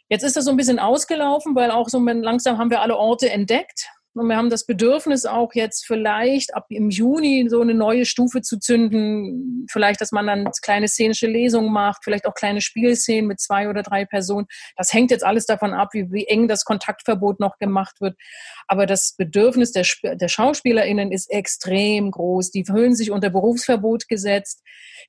Jetzt 0.08 0.24
ist 0.24 0.36
das 0.36 0.46
so 0.46 0.50
ein 0.50 0.56
bisschen 0.56 0.78
ausgelaufen, 0.78 1.54
weil 1.54 1.70
auch 1.70 1.88
so 1.88 1.98
langsam 1.98 2.58
haben 2.58 2.70
wir 2.70 2.80
alle 2.80 2.96
Orte 2.96 3.30
entdeckt. 3.30 3.88
Und 4.14 4.28
wir 4.28 4.36
haben 4.36 4.50
das 4.50 4.66
Bedürfnis 4.66 5.24
auch 5.24 5.54
jetzt 5.54 5.86
vielleicht 5.86 6.54
ab 6.54 6.66
im 6.68 6.90
Juni 6.90 7.46
so 7.48 7.62
eine 7.62 7.72
neue 7.72 8.04
Stufe 8.04 8.42
zu 8.42 8.58
zünden. 8.58 9.66
Vielleicht, 9.70 10.02
dass 10.02 10.12
man 10.12 10.26
dann 10.26 10.50
kleine 10.62 10.86
szenische 10.86 11.26
Lesungen 11.26 11.72
macht, 11.72 12.04
vielleicht 12.04 12.26
auch 12.26 12.34
kleine 12.34 12.60
Spielszenen 12.60 13.26
mit 13.26 13.40
zwei 13.40 13.70
oder 13.70 13.82
drei 13.82 14.04
Personen. 14.04 14.46
Das 14.76 14.92
hängt 14.92 15.10
jetzt 15.10 15.24
alles 15.24 15.46
davon 15.46 15.72
ab, 15.72 15.90
wie, 15.92 16.12
wie 16.12 16.26
eng 16.26 16.46
das 16.46 16.64
Kontaktverbot 16.64 17.40
noch 17.40 17.56
gemacht 17.58 18.02
wird. 18.02 18.18
Aber 18.66 18.84
das 18.84 19.14
Bedürfnis 19.16 19.72
der, 19.72 19.86
der 20.02 20.28
SchauspielerInnen 20.28 21.10
ist 21.10 21.30
extrem 21.30 22.10
groß. 22.10 22.50
Die 22.50 22.66
fühlen 22.66 22.94
sich 22.94 23.10
unter 23.12 23.30
Berufsverbot 23.30 24.08
gesetzt. 24.08 24.62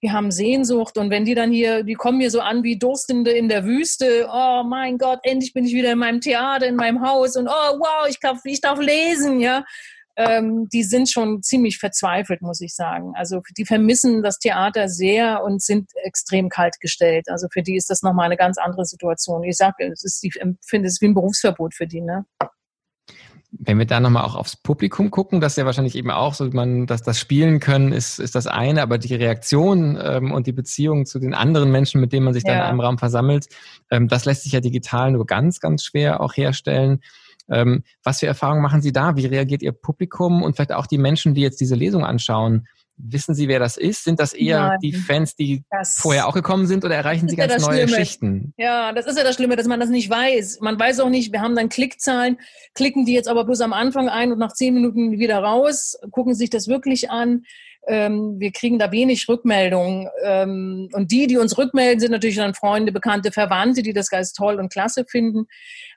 Die 0.04 0.12
haben 0.12 0.32
Sehnsucht. 0.32 0.98
Und 0.98 1.10
wenn 1.10 1.24
die 1.24 1.34
dann 1.34 1.52
hier, 1.52 1.84
die 1.84 1.94
kommen 1.94 2.18
mir 2.18 2.30
so 2.30 2.42
an 2.42 2.64
wie 2.64 2.78
Durstende 2.78 3.32
in 3.32 3.48
der 3.48 3.64
Wüste. 3.64 4.28
Oh 4.30 4.64
mein 4.64 4.98
Gott, 4.98 5.20
endlich 5.24 5.54
bin 5.54 5.66
ich 5.66 5.74
wieder 5.74 5.94
in 5.94 6.00
meinem 6.00 6.20
Theater, 6.20 6.68
in 6.68 6.76
meinem 6.76 7.02
Haus. 7.02 7.38
Und 7.38 7.48
oh 7.48 7.80
wow, 7.80 8.08
ich 8.10 8.20
darf, 8.20 8.40
ich 8.44 8.60
darf 8.60 8.80
lesen, 8.80 9.40
ja. 9.40 9.64
Ähm, 10.16 10.68
die 10.72 10.84
sind 10.84 11.10
schon 11.10 11.42
ziemlich 11.42 11.80
verzweifelt, 11.80 12.42
muss 12.42 12.62
ich 12.62 12.76
sagen. 12.76 13.14
Also 13.16 13.42
die 13.58 13.66
vermissen 13.66 14.22
das 14.22 14.38
Theater 14.38 14.88
sehr 14.88 15.44
und 15.44 15.64
sind 15.64 15.90
extrem 16.04 16.50
kalt 16.50 16.80
gestellt. 16.80 17.30
Also 17.30 17.48
für 17.52 17.64
die 17.64 17.76
ist 17.76 17.90
das 17.90 18.04
nochmal 18.04 18.26
eine 18.26 18.38
ganz 18.38 18.58
andere 18.58 18.86
Situation. 18.86 19.44
Ich 19.44 19.58
sage, 19.58 19.90
es 19.92 20.04
ist, 20.04 20.24
ich 20.24 20.40
empfinde 20.40 20.88
es 20.88 21.02
wie 21.02 21.08
ein 21.08 21.16
Berufsverbot 21.16 21.74
für 21.74 21.88
die, 21.88 22.02
ne? 22.02 22.26
Wenn 23.60 23.78
wir 23.78 23.86
da 23.86 24.00
nochmal 24.00 24.24
auch 24.24 24.36
aufs 24.36 24.56
Publikum 24.56 25.12
gucken, 25.12 25.40
das 25.40 25.54
ist 25.54 25.58
ja 25.58 25.66
wahrscheinlich 25.66 25.96
eben 25.96 26.10
auch 26.10 26.34
so, 26.34 26.50
man, 26.52 26.88
dass 26.88 27.04
das 27.04 27.20
Spielen 27.20 27.60
können, 27.60 27.92
ist, 27.92 28.20
ist 28.20 28.34
das 28.34 28.48
eine, 28.48 28.82
aber 28.82 28.98
die 28.98 29.14
Reaktion 29.14 29.98
ähm, 30.02 30.32
und 30.32 30.48
die 30.48 30.52
Beziehung 30.54 31.06
zu 31.06 31.20
den 31.20 31.36
anderen 31.36 31.72
Menschen, 31.72 32.02
mit 32.02 32.14
denen 32.14 32.26
man 32.26 32.34
sich 32.34 32.44
ja. 32.44 32.54
dann 32.54 32.60
in 32.60 32.66
einem 32.66 32.80
Raum 32.80 32.98
versammelt, 32.98 33.48
ähm, 33.92 34.08
das 34.08 34.26
lässt 34.26 34.44
sich 34.44 34.54
ja 34.54 34.60
digital 34.60 35.12
nur 35.12 35.28
ganz, 35.28 35.60
ganz 35.60 35.84
schwer 35.84 36.22
auch 36.22 36.36
herstellen. 36.36 37.02
Ähm, 37.50 37.84
was 38.04 38.20
für 38.22 38.28
Erfahrungen 38.28 38.64
machen 38.64 38.82
Sie 38.82 38.92
da? 38.92 39.16
Wie 39.16 39.26
reagiert 39.26 39.62
Ihr 39.62 39.74
Publikum 39.74 40.42
und 40.42 40.56
vielleicht 40.56 40.74
auch 40.74 40.88
die 40.88 40.98
Menschen, 40.98 41.36
die 41.36 41.42
jetzt 41.42 41.62
diese 41.62 41.76
Lesung 41.76 42.04
anschauen? 42.04 42.68
Wissen 42.98 43.34
Sie, 43.34 43.48
wer 43.48 43.60
das 43.60 43.76
ist? 43.76 44.04
Sind 44.04 44.20
das 44.20 44.34
eher 44.34 44.60
Nein. 44.60 44.80
die 44.82 44.94
Fans, 44.94 45.36
die 45.36 45.64
das 45.72 45.96
vorher 45.96 46.28
auch 46.28 46.34
gekommen 46.34 46.68
sind 46.68 46.86
oder 46.86 46.96
erreichen 46.96 47.28
Sie 47.28 47.36
ganz 47.36 47.54
ja 47.54 47.60
neue 47.60 47.88
Schlimme. 47.88 47.98
Schichten? 47.98 48.54
Ja, 48.58 48.94
das 48.94 49.08
ist 49.08 49.18
ja 49.18 49.24
das 49.24 49.36
Schlimme, 49.36 49.56
dass 49.56 49.68
man 49.68 49.80
das 49.80 49.90
nicht 49.90 50.10
weiß. 50.10 50.60
Man 50.62 50.80
weiß 50.80 51.00
auch 51.00 51.10
nicht, 51.10 51.32
wir 51.32 51.42
haben 51.42 51.56
dann 51.56 51.70
Klickzahlen, 51.70 52.38
klicken 52.76 53.06
die 53.06 53.14
jetzt 53.14 53.28
aber 53.28 53.46
bloß 53.46 53.62
am 53.62 53.74
Anfang 53.74 54.10
ein 54.10 54.32
und 54.32 54.38
nach 54.38 54.54
zehn 54.54 54.76
Minuten 54.76 55.12
wieder 55.14 55.40
raus, 55.40 55.98
gucken 56.12 56.36
sich 56.36 56.52
das 56.52 56.68
wirklich 56.68 57.10
an. 57.10 57.44
Ähm, 57.88 58.40
wir 58.40 58.52
kriegen 58.52 58.80
da 58.80 58.92
wenig 58.92 59.28
Rückmeldungen. 59.28 60.08
Ähm, 60.24 60.90
und 60.94 61.12
die, 61.12 61.28
die 61.28 61.38
uns 61.38 61.58
rückmelden, 61.58 62.00
sind 62.00 62.12
natürlich 62.12 62.38
dann 62.38 62.54
Freunde, 62.54 62.92
Bekannte, 62.92 63.32
Verwandte, 63.32 63.82
die 63.82 63.94
das 63.94 64.10
ganz 64.10 64.34
toll 64.34 64.60
und 64.60 64.72
klasse 64.72 65.06
finden. 65.06 65.48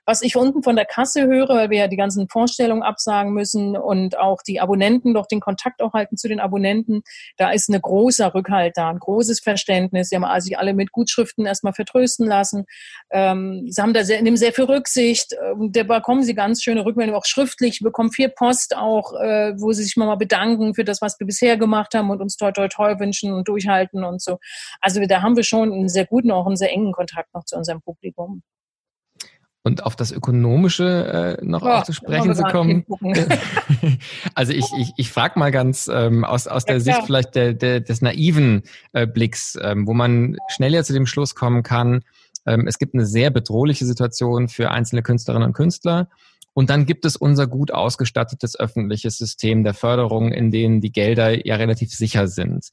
Was 0.05 0.21
ich 0.21 0.37
unten 0.37 0.63
von 0.63 0.75
der 0.75 0.85
Kasse 0.85 1.27
höre, 1.27 1.49
weil 1.49 1.69
wir 1.69 1.79
ja 1.79 1.87
die 1.87 1.97
ganzen 1.97 2.29
Vorstellungen 2.29 2.81
absagen 2.81 3.33
müssen 3.33 3.75
und 3.75 4.17
auch 4.17 4.41
die 4.41 4.61
Abonnenten 4.61 5.13
doch 5.13 5.27
den 5.27 5.41
Kontakt 5.41 5.81
auch 5.81 5.93
halten 5.93 6.15
zu 6.15 6.29
den 6.29 6.39
Abonnenten, 6.39 7.01
da 7.35 7.51
ist 7.51 7.69
ein 7.69 7.81
großer 7.81 8.33
Rückhalt 8.33 8.77
da, 8.77 8.89
ein 8.89 8.99
großes 8.99 9.41
Verständnis. 9.41 10.09
Sie 10.09 10.15
haben 10.15 10.41
sich 10.41 10.57
alle 10.57 10.73
mit 10.73 10.91
Gutschriften 10.93 11.45
erstmal 11.45 11.73
vertrösten 11.73 12.25
lassen. 12.25 12.65
Ähm, 13.11 13.65
sie 13.69 13.81
haben 13.81 13.93
da 13.93 14.03
sehr, 14.03 14.21
nehmen 14.21 14.37
sehr 14.37 14.53
viel 14.53 14.65
Rücksicht. 14.65 15.33
Ähm, 15.33 15.71
da 15.73 15.83
bekommen 15.83 16.23
sie 16.23 16.35
ganz 16.35 16.63
schöne 16.63 16.85
Rückmeldungen, 16.85 17.19
auch 17.19 17.25
schriftlich, 17.25 17.79
bekommen 17.81 18.11
viel 18.11 18.29
Post 18.29 18.77
auch, 18.77 19.13
äh, 19.13 19.53
wo 19.57 19.73
sie 19.73 19.83
sich 19.83 19.97
mal 19.97 20.15
bedanken 20.15 20.73
für 20.73 20.85
das, 20.85 21.01
was 21.01 21.19
wir 21.19 21.27
bisher 21.27 21.57
gemacht 21.57 21.76
haben 21.93 22.09
und 22.09 22.21
uns 22.21 22.37
toi 22.37 22.51
toi 22.51 22.67
toi 22.67 22.99
wünschen 22.99 23.33
und 23.33 23.47
durchhalten 23.47 24.03
und 24.03 24.21
so. 24.21 24.39
Also 24.81 25.01
da 25.05 25.21
haben 25.21 25.35
wir 25.35 25.43
schon 25.43 25.71
einen 25.71 25.89
sehr 25.89 26.05
guten, 26.05 26.31
auch 26.31 26.45
einen 26.45 26.57
sehr 26.57 26.71
engen 26.71 26.93
Kontakt 26.93 27.33
noch 27.33 27.43
zu 27.45 27.55
unserem 27.55 27.81
Publikum. 27.81 28.41
Und 29.63 29.83
auf 29.83 29.97
das 29.97 30.13
Ökonomische 30.13 31.37
äh, 31.41 31.45
noch 31.45 31.61
oh, 31.61 31.81
zu 31.83 31.91
sprechen 31.91 32.33
zu 32.33 32.43
kommen. 32.43 32.85
also 34.33 34.53
ich, 34.53 34.65
ich, 34.79 34.93
ich 34.95 35.11
frage 35.11 35.37
mal 35.37 35.51
ganz 35.51 35.89
ähm, 35.93 36.23
aus, 36.23 36.47
aus 36.47 36.63
ja, 36.67 36.75
der 36.75 36.81
klar. 36.81 36.95
Sicht 36.95 37.05
vielleicht 37.05 37.35
der, 37.35 37.53
der, 37.53 37.81
des 37.81 38.01
naiven 38.01 38.63
äh, 38.93 39.05
Blicks, 39.05 39.57
ähm, 39.61 39.85
wo 39.85 39.93
man 39.93 40.37
schneller 40.47 40.85
zu 40.85 40.93
dem 40.93 41.05
Schluss 41.05 41.35
kommen 41.35 41.63
kann, 41.63 42.01
ähm, 42.47 42.65
es 42.65 42.79
gibt 42.79 42.95
eine 42.95 43.05
sehr 43.05 43.29
bedrohliche 43.29 43.85
Situation 43.85 44.47
für 44.47 44.71
einzelne 44.71 45.03
Künstlerinnen 45.03 45.49
und 45.49 45.53
Künstler. 45.53 46.07
Und 46.57 46.71
dann 46.71 46.87
gibt 46.87 47.05
es 47.05 47.15
unser 47.15 47.45
gut 47.45 47.69
ausgestattetes 47.69 48.59
öffentliches 48.59 49.19
System 49.19 49.63
der 49.63 49.75
Förderung, 49.75 50.31
in 50.31 50.49
denen 50.49 50.81
die 50.81 50.91
Gelder 50.91 51.45
ja 51.45 51.55
relativ 51.55 51.91
sicher 51.91 52.27
sind. 52.27 52.69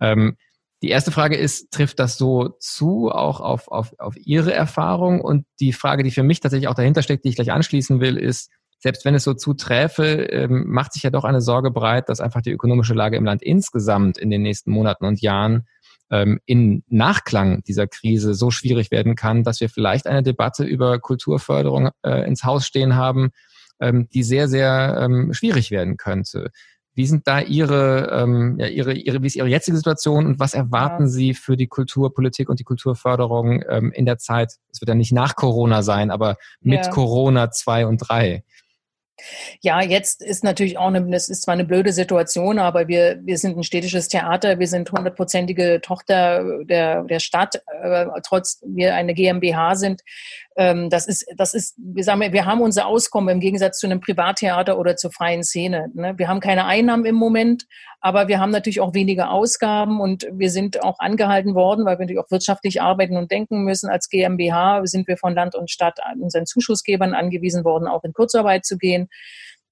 Ähm, 0.00 0.36
die 0.84 0.90
erste 0.90 1.10
Frage 1.10 1.34
ist, 1.34 1.72
trifft 1.72 1.98
das 1.98 2.16
so 2.16 2.50
zu, 2.60 3.10
auch 3.10 3.40
auf, 3.40 3.66
auf, 3.66 3.92
auf 3.98 4.14
Ihre 4.16 4.52
Erfahrung? 4.52 5.20
Und 5.20 5.46
die 5.58 5.72
Frage, 5.72 6.04
die 6.04 6.12
für 6.12 6.22
mich 6.22 6.38
tatsächlich 6.38 6.68
auch 6.68 6.76
dahinter 6.76 7.02
steckt, 7.02 7.24
die 7.24 7.30
ich 7.30 7.34
gleich 7.34 7.50
anschließen 7.50 7.98
will, 7.98 8.18
ist, 8.18 8.52
selbst 8.78 9.04
wenn 9.04 9.16
es 9.16 9.24
so 9.24 9.34
zuträfe, 9.34 10.04
ähm, 10.30 10.66
macht 10.68 10.92
sich 10.92 11.02
ja 11.02 11.10
doch 11.10 11.24
eine 11.24 11.40
Sorge 11.40 11.72
breit, 11.72 12.08
dass 12.08 12.20
einfach 12.20 12.40
die 12.40 12.52
ökonomische 12.52 12.94
Lage 12.94 13.16
im 13.16 13.24
Land 13.24 13.42
insgesamt 13.42 14.16
in 14.16 14.30
den 14.30 14.42
nächsten 14.42 14.70
Monaten 14.70 15.06
und 15.06 15.20
Jahren 15.20 15.66
ähm, 16.14 16.38
in 16.46 16.84
Nachklang 16.86 17.64
dieser 17.64 17.88
Krise 17.88 18.34
so 18.34 18.52
schwierig 18.52 18.92
werden 18.92 19.16
kann, 19.16 19.42
dass 19.42 19.60
wir 19.60 19.68
vielleicht 19.68 20.06
eine 20.06 20.22
Debatte 20.22 20.62
über 20.62 21.00
Kulturförderung 21.00 21.90
äh, 22.02 22.24
ins 22.28 22.44
Haus 22.44 22.66
stehen 22.66 22.94
haben, 22.94 23.30
ähm, 23.80 24.08
die 24.14 24.22
sehr, 24.22 24.46
sehr 24.46 24.96
ähm, 25.00 25.32
schwierig 25.34 25.72
werden 25.72 25.96
könnte. 25.96 26.52
Wie 26.94 27.06
sind 27.06 27.26
da 27.26 27.40
Ihre, 27.40 28.10
ähm, 28.12 28.56
ja, 28.60 28.68
Ihre, 28.68 28.92
Ihre, 28.92 29.22
wie 29.22 29.26
ist 29.26 29.34
Ihre 29.34 29.48
jetzige 29.48 29.76
Situation 29.76 30.26
und 30.26 30.38
was 30.38 30.54
erwarten. 30.54 31.08
Sie 31.08 31.34
für 31.34 31.56
die 31.56 31.66
Kulturpolitik 31.66 32.48
und 32.48 32.60
die 32.60 32.64
Kulturförderung 32.64 33.64
ähm, 33.68 33.90
in 33.90 34.06
der 34.06 34.18
Zeit? 34.18 34.52
Es 34.70 34.80
wird 34.80 34.90
ja 34.90 34.94
nicht 34.94 35.12
nach 35.12 35.34
Corona 35.34 35.82
sein, 35.82 36.12
aber 36.12 36.36
mit 36.60 36.86
ja. 36.86 36.90
Corona 36.92 37.50
zwei 37.50 37.86
und 37.88 37.98
drei. 37.98 38.44
Ja, 39.60 39.80
jetzt 39.80 40.22
ist 40.22 40.42
natürlich 40.42 40.76
auch 40.76 40.88
eine, 40.88 41.08
das 41.10 41.28
ist 41.28 41.42
zwar 41.42 41.54
eine 41.54 41.64
blöde 41.64 41.92
Situation, 41.92 42.58
aber 42.58 42.88
wir, 42.88 43.20
wir 43.22 43.38
sind 43.38 43.56
ein 43.56 43.62
städtisches 43.62 44.08
Theater, 44.08 44.58
wir 44.58 44.66
sind 44.66 44.90
hundertprozentige 44.90 45.80
Tochter 45.80 46.64
der, 46.64 47.04
der 47.04 47.20
Stadt, 47.20 47.62
äh, 47.82 48.06
trotz 48.26 48.60
wir 48.66 48.94
eine 48.94 49.14
GmbH 49.14 49.76
sind. 49.76 50.02
Ähm, 50.56 50.88
das 50.88 51.06
ist, 51.06 51.26
das 51.36 51.52
ist, 51.52 51.74
wir 51.76 52.04
sagen, 52.04 52.20
wir 52.20 52.46
haben 52.46 52.60
unser 52.60 52.86
Auskommen 52.86 53.28
im 53.34 53.40
Gegensatz 53.40 53.78
zu 53.78 53.86
einem 53.86 54.00
Privattheater 54.00 54.78
oder 54.78 54.96
zur 54.96 55.10
freien 55.10 55.42
Szene. 55.42 55.90
Ne? 55.94 56.14
Wir 56.16 56.28
haben 56.28 56.40
keine 56.40 56.66
Einnahmen 56.66 57.04
im 57.04 57.16
Moment, 57.16 57.66
aber 58.00 58.28
wir 58.28 58.38
haben 58.38 58.50
natürlich 58.50 58.80
auch 58.80 58.94
weniger 58.94 59.30
Ausgaben 59.30 60.00
und 60.00 60.28
wir 60.32 60.50
sind 60.50 60.82
auch 60.82 61.00
angehalten 61.00 61.54
worden, 61.54 61.84
weil 61.84 61.98
wir 61.98 62.04
natürlich 62.04 62.20
auch 62.20 62.30
wirtschaftlich 62.30 62.80
arbeiten 62.80 63.16
und 63.16 63.32
denken 63.32 63.64
müssen. 63.64 63.90
Als 63.90 64.08
GmbH 64.08 64.86
sind 64.86 65.08
wir 65.08 65.16
von 65.16 65.34
Land 65.34 65.56
und 65.56 65.70
Stadt 65.70 65.98
unseren 66.20 66.46
Zuschussgebern 66.46 67.14
angewiesen 67.14 67.64
worden, 67.64 67.88
auch 67.88 68.04
in 68.04 68.12
Kurzarbeit 68.12 68.64
zu 68.64 68.78
gehen. 68.78 69.08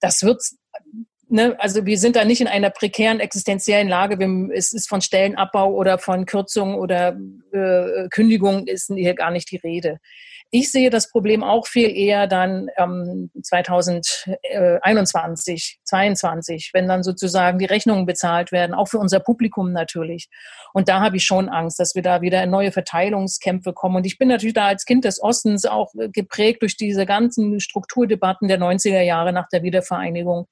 Das 0.01 0.23
wird 0.23 0.43
Ne, 1.29 1.57
also 1.59 1.87
wir 1.87 1.97
sind 1.97 2.15
da 2.15 2.27
nicht 2.27 2.43
in 2.43 2.47
einer 2.47 2.69
prekären 2.69 3.19
existenziellen 3.19 3.89
Lage. 3.89 4.19
Wir, 4.19 4.55
es 4.55 4.75
ist 4.75 4.87
von 4.87 5.01
Stellenabbau 5.01 5.73
oder 5.73 5.97
von 5.97 6.27
Kürzung 6.27 6.75
oder 6.75 7.17
äh, 7.55 8.07
Kündigung 8.11 8.67
ist 8.67 8.93
hier 8.95 9.15
gar 9.15 9.31
nicht 9.31 9.51
die 9.51 9.57
Rede. 9.57 9.99
Ich 10.55 10.71
sehe 10.71 10.91
das 10.91 11.09
Problem 11.09 11.43
auch 11.43 11.67
viel 11.67 11.97
eher 11.97 12.27
dann 12.27 12.69
ähm, 12.77 13.31
2021, 13.43 15.79
2022, 15.83 16.73
wenn 16.75 16.87
dann 16.87 17.03
sozusagen 17.03 17.59
die 17.59 17.65
Rechnungen 17.65 18.05
bezahlt 18.05 18.53
werden, 18.53 18.75
auch 18.75 18.89
für 18.89 18.99
unser 18.99 19.21
Publikum 19.21 19.73
natürlich. 19.73 20.29
Und 20.75 20.91
da 20.91 21.01
habe 21.01 21.17
ich 21.17 21.25
schon 21.25 21.49
Angst, 21.49 21.81
dass 21.81 21.95
wir 21.95 22.03
da 22.03 22.21
wieder 22.21 22.43
in 22.43 22.51
neue 22.51 22.71
Verteilungskämpfe 22.71 23.73
kommen. 23.73 23.97
Und 23.97 24.05
ich 24.05 24.19
bin 24.19 24.29
natürlich 24.29 24.53
da 24.53 24.67
als 24.67 24.85
Kind 24.85 25.07
des 25.07 25.23
Ostens 25.23 25.65
auch 25.65 25.91
geprägt 26.13 26.61
durch 26.61 26.77
diese 26.77 27.07
ganzen 27.07 27.59
Strukturdebatten 27.59 28.47
der 28.47 28.61
90er 28.61 29.01
Jahre 29.01 29.33
nach 29.33 29.49
der 29.49 29.63
Wiedervereinigung, 29.63 30.49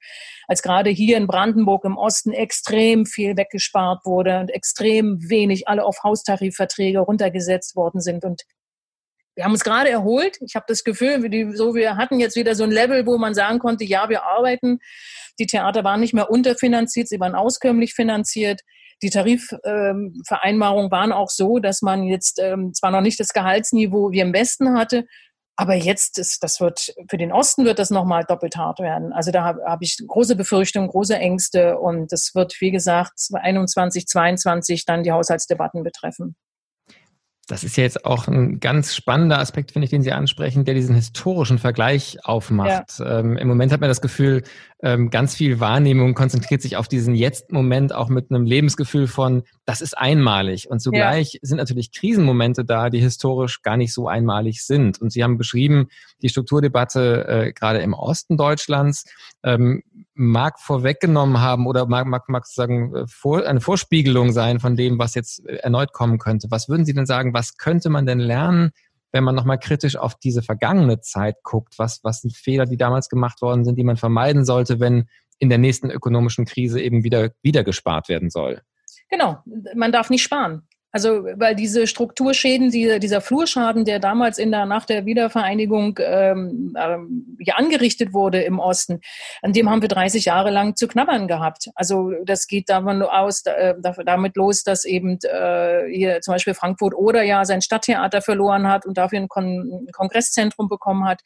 als 0.47 0.63
gerade 0.63 0.89
hier 0.89 1.17
in 1.17 1.27
Brandenburg 1.27 1.85
im 1.85 1.97
Osten 1.97 2.31
extrem 2.31 3.05
viel 3.05 3.37
weggespart 3.37 4.03
wurde 4.03 4.39
und 4.39 4.49
extrem 4.49 5.19
wenig 5.29 5.67
alle 5.67 5.85
auf 5.85 6.01
Haustarifverträge 6.03 7.01
runtergesetzt 7.01 7.75
worden 7.75 8.01
sind. 8.01 8.25
Und 8.25 8.41
wir 9.41 9.45
haben 9.45 9.53
uns 9.53 9.63
gerade 9.63 9.89
erholt. 9.89 10.37
Ich 10.45 10.53
habe 10.53 10.65
das 10.67 10.83
Gefühl, 10.83 11.23
wir, 11.23 11.57
so, 11.57 11.73
wir 11.73 11.97
hatten 11.97 12.19
jetzt 12.19 12.35
wieder 12.35 12.53
so 12.53 12.63
ein 12.63 12.69
Level, 12.69 13.07
wo 13.07 13.17
man 13.17 13.33
sagen 13.33 13.57
konnte, 13.57 13.83
ja, 13.83 14.07
wir 14.07 14.21
arbeiten. 14.21 14.77
Die 15.39 15.47
Theater 15.47 15.83
waren 15.83 15.99
nicht 15.99 16.13
mehr 16.13 16.29
unterfinanziert, 16.29 17.07
sie 17.07 17.19
waren 17.19 17.33
auskömmlich 17.33 17.95
finanziert. 17.95 18.61
Die 19.01 19.09
Tarifvereinbarungen 19.09 20.85
ähm, 20.85 20.91
waren 20.91 21.11
auch 21.11 21.31
so, 21.31 21.57
dass 21.57 21.81
man 21.81 22.03
jetzt 22.03 22.37
ähm, 22.39 22.71
zwar 22.75 22.91
noch 22.91 23.01
nicht 23.01 23.19
das 23.19 23.33
Gehaltsniveau 23.33 24.11
wie 24.11 24.19
im 24.19 24.31
Westen 24.31 24.77
hatte, 24.77 25.07
aber 25.55 25.73
jetzt 25.73 26.19
ist, 26.19 26.43
das 26.43 26.61
wird, 26.61 26.93
für 27.09 27.17
den 27.17 27.31
Osten 27.31 27.65
wird 27.65 27.79
das 27.79 27.89
nochmal 27.89 28.23
doppelt 28.23 28.57
hart 28.57 28.79
werden. 28.79 29.11
Also 29.11 29.31
da 29.31 29.43
habe 29.43 29.63
hab 29.65 29.81
ich 29.81 29.97
große 30.07 30.35
Befürchtungen, 30.35 30.87
große 30.87 31.15
Ängste 31.15 31.79
und 31.79 32.11
das 32.11 32.35
wird, 32.35 32.61
wie 32.61 32.69
gesagt, 32.69 33.13
21, 33.33 34.05
22 34.05 34.85
dann 34.85 35.01
die 35.01 35.11
Haushaltsdebatten 35.11 35.81
betreffen. 35.81 36.35
Das 37.51 37.65
ist 37.65 37.75
ja 37.75 37.83
jetzt 37.83 38.05
auch 38.05 38.29
ein 38.29 38.61
ganz 38.61 38.95
spannender 38.95 39.37
Aspekt, 39.39 39.73
finde 39.73 39.83
ich, 39.83 39.89
den 39.89 40.03
Sie 40.03 40.13
ansprechen, 40.13 40.63
der 40.63 40.73
diesen 40.73 40.95
historischen 40.95 41.57
Vergleich 41.57 42.17
aufmacht. 42.23 42.99
Ja. 42.99 43.19
Ähm, 43.19 43.35
Im 43.35 43.49
Moment 43.49 43.73
hat 43.73 43.81
man 43.81 43.89
das 43.89 43.99
Gefühl, 43.99 44.43
ähm, 44.81 45.09
ganz 45.09 45.35
viel 45.35 45.59
Wahrnehmung 45.59 46.13
konzentriert 46.13 46.61
sich 46.61 46.77
auf 46.77 46.87
diesen 46.87 47.13
Jetzt-Moment 47.13 47.93
auch 47.93 48.07
mit 48.07 48.31
einem 48.31 48.45
Lebensgefühl 48.45 49.05
von, 49.05 49.43
das 49.65 49.81
ist 49.81 49.97
einmalig. 49.97 50.69
Und 50.69 50.79
zugleich 50.79 51.33
ja. 51.33 51.39
sind 51.41 51.57
natürlich 51.57 51.91
Krisenmomente 51.91 52.63
da, 52.63 52.89
die 52.89 53.01
historisch 53.01 53.61
gar 53.63 53.75
nicht 53.75 53.93
so 53.93 54.07
einmalig 54.07 54.63
sind. 54.65 55.01
Und 55.01 55.11
Sie 55.11 55.21
haben 55.21 55.37
beschrieben, 55.37 55.89
die 56.21 56.29
Strukturdebatte 56.29 57.27
äh, 57.27 57.51
gerade 57.51 57.79
im 57.79 57.93
Osten 57.93 58.37
Deutschlands 58.37 59.03
ähm, 59.43 59.83
mag 60.13 60.59
vorweggenommen 60.59 61.39
haben 61.39 61.67
oder 61.67 61.85
mag, 61.85 62.05
mag, 62.05 62.27
mag 62.27 62.45
sozusagen 62.45 62.95
äh, 62.95 63.07
vor, 63.07 63.45
eine 63.45 63.61
Vorspiegelung 63.61 64.31
sein 64.31 64.59
von 64.59 64.75
dem, 64.75 64.99
was 64.99 65.15
jetzt 65.15 65.45
äh, 65.45 65.57
erneut 65.57 65.93
kommen 65.93 66.19
könnte. 66.19 66.47
Was 66.51 66.69
würden 66.69 66.85
Sie 66.85 66.93
denn 66.93 67.05
sagen, 67.05 67.33
was 67.33 67.57
könnte 67.57 67.89
man 67.89 68.05
denn 68.05 68.19
lernen, 68.19 68.71
wenn 69.11 69.23
man 69.23 69.35
nochmal 69.35 69.59
kritisch 69.59 69.95
auf 69.95 70.15
diese 70.15 70.41
vergangene 70.41 70.99
Zeit 71.01 71.37
guckt? 71.43 71.75
Was, 71.77 72.03
was 72.03 72.21
sind 72.21 72.35
Fehler, 72.35 72.65
die 72.65 72.77
damals 72.77 73.09
gemacht 73.09 73.41
worden 73.41 73.63
sind, 73.63 73.77
die 73.77 73.83
man 73.83 73.97
vermeiden 73.97 74.45
sollte, 74.45 74.79
wenn 74.79 75.07
in 75.39 75.49
der 75.49 75.57
nächsten 75.57 75.89
ökonomischen 75.89 76.45
Krise 76.45 76.81
eben 76.81 77.03
wieder, 77.03 77.31
wieder 77.41 77.63
gespart 77.63 78.09
werden 78.09 78.29
soll? 78.29 78.61
Genau, 79.09 79.39
man 79.75 79.91
darf 79.91 80.09
nicht 80.09 80.23
sparen. 80.23 80.67
Also, 80.91 81.23
weil 81.23 81.55
diese 81.55 81.87
Strukturschäden, 81.87 82.69
die, 82.69 82.99
dieser 82.99 83.21
Flurschaden, 83.21 83.85
der 83.85 83.99
damals 83.99 84.37
in 84.37 84.51
der, 84.51 84.65
nach 84.65 84.85
der 84.85 85.05
Wiedervereinigung 85.05 85.97
ähm, 86.01 86.75
ähm, 86.77 87.37
ja, 87.39 87.55
angerichtet 87.55 88.13
wurde 88.13 88.41
im 88.41 88.59
Osten, 88.59 88.99
an 89.41 89.53
dem 89.53 89.69
haben 89.69 89.81
wir 89.81 89.87
30 89.87 90.25
Jahre 90.25 90.51
lang 90.51 90.75
zu 90.75 90.87
knabbern 90.87 91.29
gehabt. 91.29 91.69
Also, 91.75 92.11
das 92.25 92.47
geht 92.47 92.69
davon 92.69 93.01
aus, 93.03 93.43
äh, 93.45 93.75
damit 94.05 94.35
los, 94.35 94.63
dass 94.63 94.83
eben 94.83 95.17
äh, 95.23 95.87
hier 95.89 96.19
zum 96.21 96.33
Beispiel 96.33 96.53
Frankfurt 96.53 96.93
oder 96.93 97.23
ja 97.23 97.45
sein 97.45 97.61
Stadttheater 97.61 98.21
verloren 98.21 98.67
hat 98.67 98.85
und 98.85 98.97
dafür 98.97 99.19
ein, 99.19 99.29
Kon 99.29 99.85
ein 99.87 99.91
Kongresszentrum 99.93 100.67
bekommen 100.67 101.05
hat. 101.05 101.21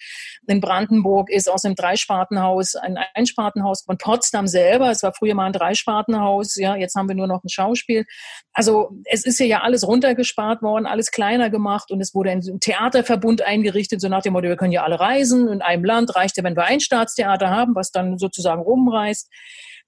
In 0.45 0.61
Brandenburg 0.61 1.31
ist 1.31 1.49
aus 1.49 1.65
einem 1.65 1.75
Dreispartenhaus 1.75 2.75
ein 2.75 2.99
Einspartenhaus 3.15 3.83
von 3.83 3.97
Potsdam 3.97 4.45
selber. 4.47 4.91
Es 4.91 5.01
war 5.01 5.13
früher 5.13 5.33
mal 5.33 5.47
ein 5.47 5.53
Dreispartenhaus. 5.53 6.55
Ja, 6.55 6.75
jetzt 6.75 6.95
haben 6.95 7.07
wir 7.07 7.15
nur 7.15 7.27
noch 7.27 7.43
ein 7.43 7.49
Schauspiel. 7.49 8.05
Also, 8.53 8.91
es 9.05 9.25
ist 9.25 9.39
ja 9.39 9.54
ja 9.55 9.61
alles 9.61 9.87
runtergespart 9.87 10.61
worden, 10.61 10.85
alles 10.85 11.11
kleiner 11.11 11.49
gemacht 11.49 11.91
und 11.91 12.01
es 12.01 12.13
wurde 12.13 12.31
ein 12.31 12.41
Theaterverbund 12.59 13.41
eingerichtet, 13.41 14.01
so 14.01 14.09
nach 14.09 14.21
dem 14.21 14.33
Motto, 14.33 14.47
wir 14.47 14.57
können 14.57 14.71
ja 14.71 14.83
alle 14.83 14.99
reisen. 14.99 15.47
In 15.47 15.61
einem 15.61 15.83
Land 15.83 16.15
reicht 16.15 16.37
ja, 16.37 16.43
wenn 16.43 16.55
wir 16.55 16.65
ein 16.65 16.79
Staatstheater 16.79 17.49
haben, 17.49 17.75
was 17.75 17.91
dann 17.91 18.17
sozusagen 18.17 18.61
rumreist. 18.61 19.31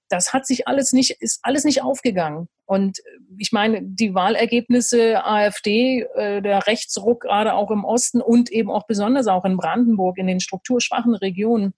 Das 0.08 0.32
hat 0.32 0.46
sich 0.46 0.66
alles 0.66 0.92
nicht, 0.92 1.20
ist 1.20 1.40
alles 1.42 1.64
nicht 1.64 1.82
aufgegangen. 1.82 2.48
Und 2.64 2.98
ich 3.36 3.52
meine, 3.52 3.80
die 3.82 4.14
Wahlergebnisse 4.14 5.24
AfD, 5.24 6.06
äh, 6.14 6.40
der 6.40 6.66
Rechtsruck 6.66 7.22
gerade 7.22 7.52
auch 7.52 7.70
im 7.70 7.84
Osten 7.84 8.22
und 8.22 8.50
eben 8.50 8.70
auch 8.70 8.86
besonders 8.86 9.26
auch 9.26 9.44
in 9.44 9.58
Brandenburg, 9.58 10.16
in 10.16 10.26
den 10.26 10.40
strukturschwachen 10.40 11.14
Regionen, 11.14 11.74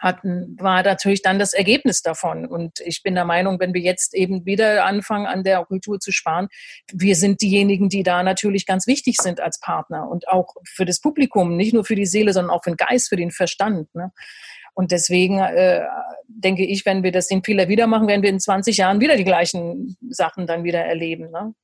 hatten, 0.00 0.56
war 0.58 0.82
natürlich 0.82 1.22
dann 1.22 1.38
das 1.38 1.52
Ergebnis 1.52 2.02
davon. 2.02 2.46
Und 2.46 2.80
ich 2.80 3.02
bin 3.02 3.14
der 3.14 3.24
Meinung, 3.24 3.60
wenn 3.60 3.74
wir 3.74 3.82
jetzt 3.82 4.14
eben 4.14 4.46
wieder 4.46 4.84
anfangen, 4.84 5.26
an 5.26 5.44
der 5.44 5.64
Kultur 5.64 6.00
zu 6.00 6.10
sparen, 6.10 6.48
wir 6.92 7.14
sind 7.14 7.42
diejenigen, 7.42 7.88
die 7.88 8.02
da 8.02 8.22
natürlich 8.22 8.66
ganz 8.66 8.86
wichtig 8.86 9.16
sind 9.20 9.40
als 9.40 9.60
Partner 9.60 10.08
und 10.08 10.26
auch 10.28 10.54
für 10.64 10.86
das 10.86 11.00
Publikum, 11.00 11.56
nicht 11.56 11.74
nur 11.74 11.84
für 11.84 11.94
die 11.94 12.06
Seele, 12.06 12.32
sondern 12.32 12.50
auch 12.50 12.64
für 12.64 12.70
den 12.70 12.76
Geist, 12.76 13.10
für 13.10 13.16
den 13.16 13.30
Verstand. 13.30 13.94
Ne? 13.94 14.10
Und 14.72 14.92
deswegen 14.92 15.38
äh, 15.38 15.82
denke 16.26 16.64
ich, 16.64 16.86
wenn 16.86 17.02
wir 17.02 17.12
das 17.12 17.28
den 17.28 17.44
Fehler 17.44 17.68
wieder 17.68 17.86
machen, 17.86 18.08
werden 18.08 18.22
wir 18.22 18.30
in 18.30 18.40
20 18.40 18.78
Jahren 18.78 19.00
wieder 19.00 19.16
die 19.16 19.24
gleichen 19.24 19.96
Sachen 20.08 20.46
dann 20.46 20.64
wieder 20.64 20.80
erleben. 20.80 21.30
Ne? 21.30 21.54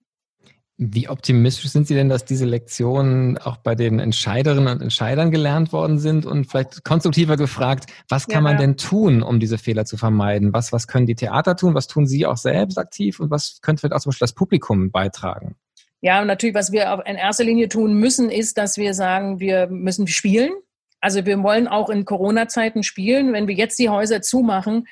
Wie 0.79 1.09
optimistisch 1.09 1.71
sind 1.71 1.87
Sie 1.87 1.95
denn, 1.95 2.11
dass 2.11 2.27
diese 2.27 2.45
Lektionen 2.45 3.39
auch 3.39 3.57
bei 3.57 3.75
den 3.75 3.99
Entscheiderinnen 3.99 4.69
und 4.69 4.83
Entscheidern 4.83 5.31
gelernt 5.31 5.73
worden 5.73 5.99
sind? 5.99 6.27
Und 6.27 6.45
vielleicht 6.45 6.85
konstruktiver 6.85 7.39
gefragt, 7.39 7.91
was 8.11 8.27
kann 8.27 8.45
ja, 8.45 8.53
man 8.53 8.59
denn 8.59 8.77
tun, 8.77 9.23
um 9.23 9.41
diese 9.41 9.57
Fehler 9.57 9.87
zu 9.87 9.97
vermeiden? 9.97 10.53
Was, 10.53 10.73
was 10.73 10.87
können 10.87 11.07
die 11.07 11.15
Theater 11.15 11.57
tun? 11.57 11.75
Was 11.75 11.87
tun 11.87 12.07
Sie 12.07 12.27
auch 12.27 12.37
selbst 12.37 12.77
aktiv? 12.77 13.21
Und 13.21 13.31
was 13.31 13.61
könnte 13.63 13.81
vielleicht 13.81 13.95
auch 13.95 14.01
zum 14.01 14.11
Beispiel 14.11 14.27
das 14.27 14.35
Publikum 14.35 14.91
beitragen? 14.91 15.57
Ja, 16.03 16.23
natürlich, 16.23 16.55
was 16.55 16.73
wir 16.73 17.03
in 17.07 17.17
erster 17.17 17.45
Linie 17.45 17.71
tun 17.71 17.95
müssen, 17.95 18.31
ist, 18.31 18.59
dass 18.59 18.77
wir 18.77 18.93
sagen, 18.93 19.41
wir 19.41 19.69
müssen 19.69 20.07
spielen. 20.07 20.53
Also 21.01 21.25
wir 21.25 21.43
wollen 21.43 21.69
auch 21.69 21.89
in 21.89 22.05
Corona-Zeiten 22.05 22.83
spielen. 22.83 23.33
Wenn 23.33 23.49
wir 23.49 23.55
jetzt 23.55 23.79
die 23.79 23.89
Häuser 23.89 24.21
zumachen, 24.21 24.87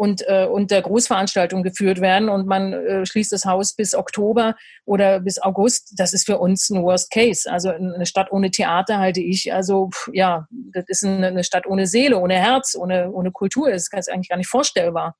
und 0.00 0.26
äh, 0.28 0.46
unter 0.50 0.80
Großveranstaltungen 0.80 1.62
geführt 1.62 2.00
werden 2.00 2.30
und 2.30 2.46
man 2.46 2.72
äh, 2.72 3.04
schließt 3.04 3.32
das 3.32 3.44
Haus 3.44 3.74
bis 3.74 3.94
Oktober 3.94 4.54
oder 4.86 5.20
bis 5.20 5.38
August, 5.42 5.92
das 5.98 6.14
ist 6.14 6.24
für 6.24 6.38
uns 6.38 6.70
ein 6.70 6.82
Worst 6.82 7.10
Case. 7.10 7.52
Also 7.52 7.68
eine 7.68 8.06
Stadt 8.06 8.32
ohne 8.32 8.50
Theater 8.50 8.96
halte 8.96 9.20
ich, 9.20 9.52
also 9.52 9.90
ja, 10.14 10.46
das 10.72 10.84
ist 10.88 11.04
eine 11.04 11.44
Stadt 11.44 11.66
ohne 11.66 11.86
Seele, 11.86 12.16
ohne 12.16 12.36
Herz, 12.36 12.74
ohne, 12.80 13.12
ohne 13.12 13.30
Kultur. 13.30 13.70
Das 13.70 13.88
ist 13.92 14.10
eigentlich 14.10 14.30
gar 14.30 14.38
nicht 14.38 14.48
vorstellbar. 14.48 15.16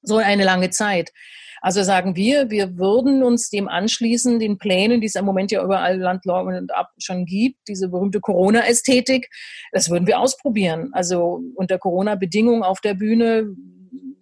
So 0.00 0.16
eine 0.16 0.44
lange 0.44 0.70
Zeit. 0.70 1.12
Also 1.60 1.82
sagen 1.82 2.16
wir, 2.16 2.48
wir 2.48 2.78
würden 2.78 3.22
uns 3.22 3.50
dem 3.50 3.68
anschließen, 3.68 4.40
den 4.40 4.56
Plänen, 4.56 5.02
die 5.02 5.08
es 5.08 5.14
im 5.14 5.26
Moment 5.26 5.50
ja 5.52 5.62
überall 5.62 5.98
Land 5.98 6.24
und 6.24 6.74
ab 6.74 6.88
schon 6.96 7.26
gibt, 7.26 7.58
diese 7.68 7.90
berühmte 7.90 8.20
Corona-Ästhetik, 8.20 9.28
das 9.72 9.90
würden 9.90 10.06
wir 10.06 10.20
ausprobieren. 10.20 10.88
Also 10.92 11.42
unter 11.54 11.78
Corona-Bedingungen 11.78 12.62
auf 12.62 12.80
der 12.80 12.94
Bühne 12.94 13.54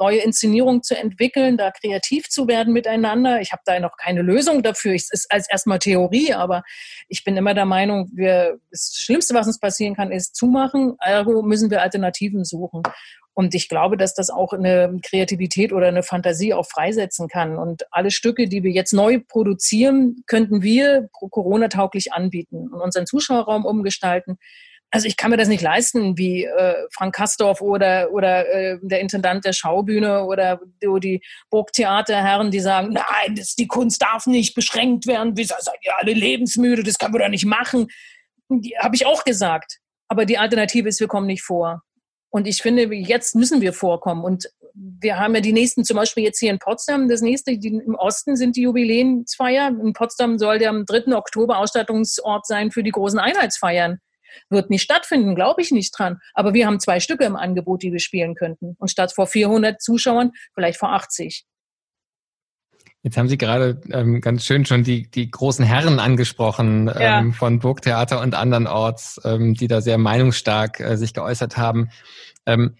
neue 0.00 0.18
Inszenierung 0.18 0.82
zu 0.82 0.96
entwickeln, 0.96 1.56
da 1.56 1.70
kreativ 1.70 2.28
zu 2.28 2.48
werden 2.48 2.72
miteinander. 2.72 3.40
Ich 3.40 3.52
habe 3.52 3.62
da 3.64 3.78
noch 3.78 3.96
keine 3.96 4.22
Lösung 4.22 4.62
dafür. 4.62 4.94
Es 4.94 5.12
ist 5.12 5.30
als 5.30 5.48
erstmal 5.48 5.78
Theorie, 5.78 6.32
aber 6.34 6.62
ich 7.08 7.22
bin 7.22 7.36
immer 7.36 7.54
der 7.54 7.66
Meinung, 7.66 8.10
wir, 8.12 8.58
das 8.70 8.94
Schlimmste, 8.96 9.34
was 9.34 9.46
uns 9.46 9.60
passieren 9.60 9.94
kann, 9.94 10.10
ist 10.10 10.34
zumachen. 10.34 10.96
Ergo 11.00 11.42
müssen 11.42 11.70
wir 11.70 11.82
Alternativen 11.82 12.44
suchen. 12.44 12.82
Und 13.32 13.54
ich 13.54 13.68
glaube, 13.68 13.96
dass 13.96 14.14
das 14.14 14.28
auch 14.28 14.52
eine 14.52 14.98
Kreativität 15.02 15.72
oder 15.72 15.88
eine 15.88 16.02
Fantasie 16.02 16.52
auch 16.52 16.66
freisetzen 16.66 17.28
kann. 17.28 17.56
Und 17.56 17.84
alle 17.90 18.10
Stücke, 18.10 18.48
die 18.48 18.64
wir 18.64 18.72
jetzt 18.72 18.92
neu 18.92 19.20
produzieren, 19.26 20.24
könnten 20.26 20.62
wir 20.62 21.08
Corona-tauglich 21.12 22.12
anbieten 22.12 22.68
und 22.68 22.80
unseren 22.80 23.06
Zuschauerraum 23.06 23.64
umgestalten 23.64 24.38
also 24.90 25.06
ich 25.06 25.16
kann 25.16 25.30
mir 25.30 25.36
das 25.36 25.48
nicht 25.48 25.62
leisten, 25.62 26.18
wie 26.18 26.44
äh, 26.44 26.74
Frank 26.92 27.14
Kastorf 27.14 27.60
oder, 27.60 28.10
oder 28.12 28.48
äh, 28.48 28.78
der 28.82 29.00
Intendant 29.00 29.44
der 29.44 29.52
Schaubühne 29.52 30.24
oder 30.24 30.60
die 30.82 31.22
Burgtheaterherren, 31.48 32.50
die 32.50 32.60
sagen, 32.60 32.92
nein, 32.92 33.36
das, 33.36 33.54
die 33.54 33.68
Kunst 33.68 34.02
darf 34.02 34.26
nicht 34.26 34.54
beschränkt 34.54 35.06
werden, 35.06 35.36
wir 35.36 35.46
seid 35.46 35.76
ihr 35.82 35.96
alle 35.96 36.12
lebensmüde, 36.12 36.82
das 36.82 36.98
können 36.98 37.14
wir 37.14 37.20
doch 37.20 37.28
nicht 37.28 37.46
machen. 37.46 37.86
Habe 38.78 38.96
ich 38.96 39.06
auch 39.06 39.24
gesagt. 39.24 39.78
Aber 40.08 40.26
die 40.26 40.38
Alternative 40.38 40.88
ist, 40.88 40.98
wir 40.98 41.06
kommen 41.06 41.28
nicht 41.28 41.42
vor. 41.42 41.82
Und 42.30 42.48
ich 42.48 42.62
finde, 42.62 42.82
jetzt 42.94 43.36
müssen 43.36 43.60
wir 43.60 43.72
vorkommen. 43.72 44.24
Und 44.24 44.50
wir 44.74 45.18
haben 45.18 45.34
ja 45.36 45.40
die 45.40 45.52
nächsten, 45.52 45.84
zum 45.84 45.96
Beispiel 45.96 46.24
jetzt 46.24 46.40
hier 46.40 46.50
in 46.50 46.58
Potsdam, 46.58 47.08
das 47.08 47.22
nächste, 47.22 47.58
die, 47.58 47.68
im 47.68 47.94
Osten 47.94 48.36
sind 48.36 48.56
die 48.56 48.62
Jubiläensfeier. 48.62 49.68
In 49.68 49.92
Potsdam 49.92 50.38
soll 50.38 50.58
der 50.58 50.70
am 50.70 50.84
3. 50.84 51.16
Oktober 51.16 51.58
Ausstattungsort 51.58 52.46
sein 52.46 52.72
für 52.72 52.82
die 52.82 52.90
großen 52.90 53.20
Einheitsfeiern. 53.20 54.00
Wird 54.48 54.70
nicht 54.70 54.82
stattfinden, 54.82 55.34
glaube 55.34 55.62
ich 55.62 55.70
nicht 55.70 55.96
dran. 55.98 56.18
Aber 56.34 56.54
wir 56.54 56.66
haben 56.66 56.80
zwei 56.80 57.00
Stücke 57.00 57.24
im 57.24 57.36
Angebot, 57.36 57.82
die 57.82 57.92
wir 57.92 58.00
spielen 58.00 58.34
könnten. 58.34 58.76
Und 58.78 58.88
statt 58.88 59.12
vor 59.14 59.26
400 59.26 59.80
Zuschauern 59.80 60.32
vielleicht 60.54 60.78
vor 60.78 60.92
80. 60.92 61.46
Jetzt 63.02 63.16
haben 63.16 63.28
Sie 63.28 63.38
gerade 63.38 63.80
ähm, 63.92 64.20
ganz 64.20 64.44
schön 64.44 64.66
schon 64.66 64.84
die, 64.84 65.10
die 65.10 65.30
großen 65.30 65.64
Herren 65.64 65.98
angesprochen 65.98 66.86
ja. 66.86 67.20
ähm, 67.20 67.32
von 67.32 67.58
Burgtheater 67.58 68.20
und 68.20 68.34
andernorts, 68.34 69.20
ähm, 69.24 69.54
die 69.54 69.68
da 69.68 69.80
sehr 69.80 69.96
meinungsstark 69.96 70.80
äh, 70.80 70.96
sich 70.96 71.14
geäußert 71.14 71.56
haben. 71.56 71.88
Ähm, 72.44 72.76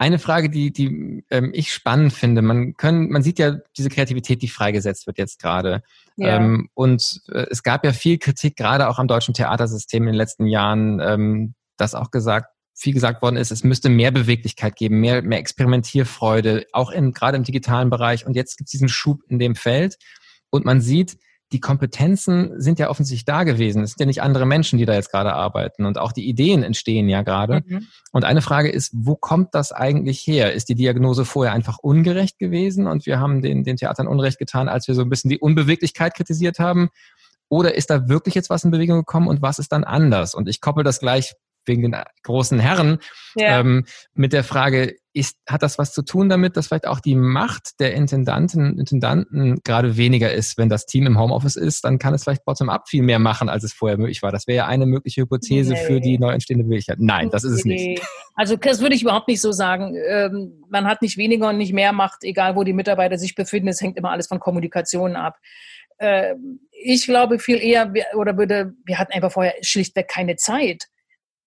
eine 0.00 0.18
Frage, 0.18 0.48
die, 0.48 0.72
die 0.72 1.24
ähm, 1.28 1.50
ich 1.52 1.74
spannend 1.74 2.14
finde, 2.14 2.40
man 2.40 2.74
können, 2.78 3.10
man 3.10 3.22
sieht 3.22 3.38
ja 3.38 3.58
diese 3.76 3.90
Kreativität, 3.90 4.40
die 4.40 4.48
freigesetzt 4.48 5.06
wird 5.06 5.18
jetzt 5.18 5.42
gerade. 5.42 5.82
Ja. 6.16 6.36
Ähm, 6.36 6.70
und 6.72 7.20
äh, 7.28 7.46
es 7.50 7.62
gab 7.62 7.84
ja 7.84 7.92
viel 7.92 8.16
Kritik, 8.16 8.56
gerade 8.56 8.88
auch 8.88 8.98
am 8.98 9.08
deutschen 9.08 9.34
Theatersystem 9.34 10.04
in 10.04 10.06
den 10.06 10.14
letzten 10.14 10.46
Jahren, 10.46 11.00
ähm, 11.00 11.54
dass 11.76 11.94
auch 11.94 12.10
gesagt, 12.10 12.48
viel 12.74 12.94
gesagt 12.94 13.20
worden 13.20 13.36
ist, 13.36 13.50
es 13.50 13.62
müsste 13.62 13.90
mehr 13.90 14.10
Beweglichkeit 14.10 14.74
geben, 14.74 15.00
mehr, 15.00 15.20
mehr 15.20 15.38
Experimentierfreude, 15.38 16.64
auch 16.72 16.90
in, 16.90 17.12
gerade 17.12 17.36
im 17.36 17.44
digitalen 17.44 17.90
Bereich. 17.90 18.24
Und 18.24 18.36
jetzt 18.36 18.56
gibt 18.56 18.68
es 18.68 18.72
diesen 18.72 18.88
Schub 18.88 19.20
in 19.28 19.38
dem 19.38 19.54
Feld. 19.54 19.98
Und 20.48 20.64
man 20.64 20.80
sieht, 20.80 21.18
die 21.52 21.60
Kompetenzen 21.60 22.60
sind 22.60 22.78
ja 22.78 22.90
offensichtlich 22.90 23.24
da 23.24 23.42
gewesen. 23.42 23.82
Es 23.82 23.90
sind 23.90 24.00
ja 24.00 24.06
nicht 24.06 24.22
andere 24.22 24.46
Menschen, 24.46 24.78
die 24.78 24.84
da 24.84 24.94
jetzt 24.94 25.10
gerade 25.10 25.32
arbeiten. 25.32 25.84
Und 25.84 25.98
auch 25.98 26.12
die 26.12 26.28
Ideen 26.28 26.62
entstehen 26.62 27.08
ja 27.08 27.22
gerade. 27.22 27.62
Mhm. 27.66 27.88
Und 28.12 28.24
eine 28.24 28.40
Frage 28.40 28.70
ist, 28.70 28.92
wo 28.94 29.16
kommt 29.16 29.54
das 29.54 29.72
eigentlich 29.72 30.20
her? 30.20 30.52
Ist 30.52 30.68
die 30.68 30.76
Diagnose 30.76 31.24
vorher 31.24 31.52
einfach 31.52 31.78
ungerecht 31.78 32.38
gewesen 32.38 32.86
und 32.86 33.04
wir 33.06 33.18
haben 33.18 33.42
den, 33.42 33.64
den 33.64 33.76
Theatern 33.76 34.06
Unrecht 34.06 34.38
getan, 34.38 34.68
als 34.68 34.86
wir 34.86 34.94
so 34.94 35.02
ein 35.02 35.10
bisschen 35.10 35.30
die 35.30 35.38
Unbeweglichkeit 35.38 36.14
kritisiert 36.14 36.60
haben? 36.60 36.90
Oder 37.48 37.74
ist 37.74 37.90
da 37.90 38.08
wirklich 38.08 38.36
jetzt 38.36 38.48
was 38.48 38.62
in 38.62 38.70
Bewegung 38.70 38.98
gekommen 38.98 39.26
und 39.26 39.42
was 39.42 39.58
ist 39.58 39.72
dann 39.72 39.82
anders? 39.82 40.36
Und 40.36 40.48
ich 40.48 40.60
koppel 40.60 40.84
das 40.84 41.00
gleich 41.00 41.34
wegen 41.66 41.82
den 41.82 41.96
großen 42.22 42.60
Herren 42.60 42.98
ja. 43.34 43.60
ähm, 43.60 43.84
mit 44.14 44.32
der 44.32 44.44
Frage, 44.44 44.96
ist, 45.12 45.36
hat 45.48 45.62
das 45.62 45.78
was 45.78 45.92
zu 45.92 46.02
tun 46.02 46.28
damit, 46.28 46.56
dass 46.56 46.68
vielleicht 46.68 46.86
auch 46.86 47.00
die 47.00 47.16
Macht 47.16 47.80
der 47.80 47.94
Intendanten, 47.94 48.78
Intendanten 48.78 49.60
gerade 49.64 49.96
weniger 49.96 50.32
ist, 50.32 50.56
wenn 50.56 50.68
das 50.68 50.86
Team 50.86 51.06
im 51.06 51.18
Homeoffice 51.18 51.56
ist, 51.56 51.84
dann 51.84 51.98
kann 51.98 52.14
es 52.14 52.22
vielleicht 52.22 52.44
bottom-up 52.44 52.88
viel 52.88 53.02
mehr 53.02 53.18
machen, 53.18 53.48
als 53.48 53.64
es 53.64 53.72
vorher 53.72 53.98
möglich 53.98 54.22
war. 54.22 54.30
Das 54.30 54.46
wäre 54.46 54.58
ja 54.58 54.66
eine 54.66 54.86
mögliche 54.86 55.22
Hypothese 55.22 55.72
nee. 55.72 55.84
für 55.84 56.00
die 56.00 56.18
neu 56.18 56.32
entstehende 56.32 56.64
Beweglichkeit. 56.64 56.98
Nein, 57.00 57.30
das 57.30 57.42
ist 57.42 57.52
es 57.52 57.64
nee. 57.64 57.94
nicht. 57.94 58.02
Also 58.34 58.56
das 58.56 58.80
würde 58.80 58.94
ich 58.94 59.02
überhaupt 59.02 59.26
nicht 59.26 59.40
so 59.40 59.50
sagen. 59.50 59.96
Ähm, 60.08 60.64
man 60.68 60.86
hat 60.86 61.02
nicht 61.02 61.16
weniger 61.16 61.48
und 61.48 61.58
nicht 61.58 61.72
mehr 61.72 61.92
Macht, 61.92 62.22
egal 62.22 62.54
wo 62.54 62.62
die 62.62 62.72
Mitarbeiter 62.72 63.18
sich 63.18 63.34
befinden. 63.34 63.68
Es 63.68 63.80
hängt 63.80 63.96
immer 63.96 64.12
alles 64.12 64.28
von 64.28 64.38
Kommunikation 64.38 65.16
ab. 65.16 65.38
Ähm, 65.98 66.60
ich 66.70 67.04
glaube 67.04 67.38
viel 67.38 67.62
eher, 67.62 67.92
oder 68.14 68.38
würde, 68.38 68.74
wir 68.84 68.98
hatten 68.98 69.12
einfach 69.12 69.32
vorher 69.32 69.54
schlichtweg 69.60 70.08
keine 70.08 70.36
Zeit. 70.36 70.86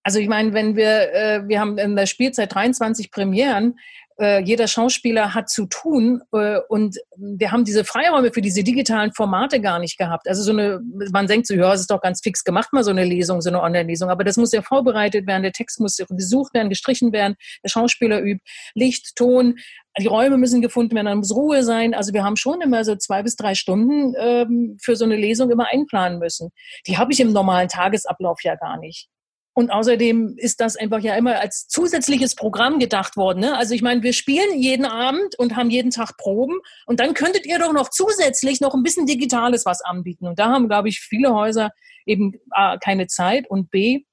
Also 0.04 0.20
ich 0.20 0.28
meine, 0.28 0.54
wenn 0.54 0.76
wir, 0.76 1.14
äh, 1.14 1.48
wir 1.48 1.60
haben 1.60 1.78
in 1.78 1.96
der 1.96 2.06
Spielzeit 2.06 2.54
23 2.54 3.10
Premieren, 3.10 3.76
äh, 4.20 4.44
jeder 4.44 4.68
Schauspieler 4.68 5.34
hat 5.34 5.50
zu 5.50 5.66
tun 5.66 6.22
äh, 6.34 6.60
und 6.70 6.98
wir 7.18 7.52
haben 7.52 7.64
diese 7.64 7.84
Freiräume 7.84 8.32
für 8.32 8.42
diese 8.42 8.64
digitalen 8.64 9.12
Formate 9.14 9.60
gar 9.60 9.80
nicht 9.80 9.98
gehabt. 9.98 10.28
Also 10.28 10.44
so 10.44 10.52
eine, 10.52 10.82
man 11.12 11.28
denkt 11.28 11.48
so, 11.48 11.56
ja, 11.56 11.74
es 11.74 11.82
ist 11.82 11.92
doch 11.92 12.02
ganz 12.02 12.22
fix 12.22 12.44
gemacht, 12.44 12.74
mal 12.74 12.84
so 12.84 12.92
eine 12.92 13.06
Lesung, 13.06 13.42
so 13.42 13.50
eine 13.50 13.62
Online-Lesung, 13.62 14.10
aber 14.10 14.24
das 14.24 14.38
muss 14.38 14.52
ja 14.52 14.62
vorbereitet 14.62 15.26
werden, 15.26 15.42
der 15.42 15.52
Text 15.52 15.80
muss 15.80 15.98
gesucht 15.98 16.54
werden, 16.54 16.70
gestrichen 16.70 17.12
werden, 17.12 17.36
der 17.64 17.70
Schauspieler 17.70 18.22
übt, 18.22 18.44
Licht, 18.76 19.16
Ton, 19.16 19.56
die 20.00 20.08
Räume 20.08 20.38
müssen 20.38 20.62
gefunden 20.62 20.96
werden, 20.96 21.08
dann 21.08 21.18
muss 21.20 21.36
Ruhe 21.36 21.64
sein. 21.64 21.94
Also 21.94 22.14
wir 22.14 22.24
haben 22.24 22.36
schon 22.36 22.62
immer 22.62 22.84
so 22.84 22.96
zwei 22.96 23.24
bis 23.24 23.36
drei 23.36 23.56
Stunden 23.56 24.14
ähm, 24.18 24.78
für 24.82 24.96
so 24.96 25.06
eine 25.06 25.16
Lesung 25.16 25.50
immer 25.52 25.68
einplanen 25.72 26.20
müssen. 26.20 26.52
Die 26.88 26.98
habe 26.98 27.12
ich 27.14 27.20
im 27.20 27.32
normalen 27.32 27.68
Tagesablauf 27.68 28.44
ja 28.44 28.56
gar 28.56 28.78
nicht. 28.78 29.08
Und 29.56 29.70
außerdem 29.72 30.36
ist 30.38 30.60
das 30.60 30.76
einfach 30.76 31.00
ja 31.00 31.16
immer 31.16 31.40
als 31.40 31.68
zusätzliches 31.68 32.34
Programm 32.34 32.80
gedacht 32.80 33.18
worden. 33.18 33.40
Ne? 33.40 33.56
Also 33.56 33.76
ich 33.76 33.84
meine, 33.84 34.02
wir 34.02 34.14
spielen 34.14 34.60
jeden 34.60 34.86
Abend 34.86 35.38
und 35.38 35.56
haben 35.56 35.70
jeden 35.70 35.92
Tag 35.92 36.18
Proben 36.18 36.60
und 36.88 37.00
dann 37.00 37.14
könntet 37.14 37.46
ihr 37.46 37.60
doch 37.60 37.72
noch 37.72 37.90
zusätzlich 37.90 38.62
noch 38.62 38.74
ein 38.74 38.82
bisschen 38.82 39.06
Digitales 39.06 39.66
was 39.66 39.82
anbieten. 39.82 40.28
Und 40.28 40.40
da 40.40 40.50
haben, 40.50 40.68
glaube 40.68 40.90
ich, 40.90 41.00
viele 41.00 41.34
Häuser 41.36 41.70
eben 42.06 42.34
A, 42.50 42.78
keine 42.78 43.08
Zeit 43.08 43.50
und 43.50 43.70
B, 43.70 44.04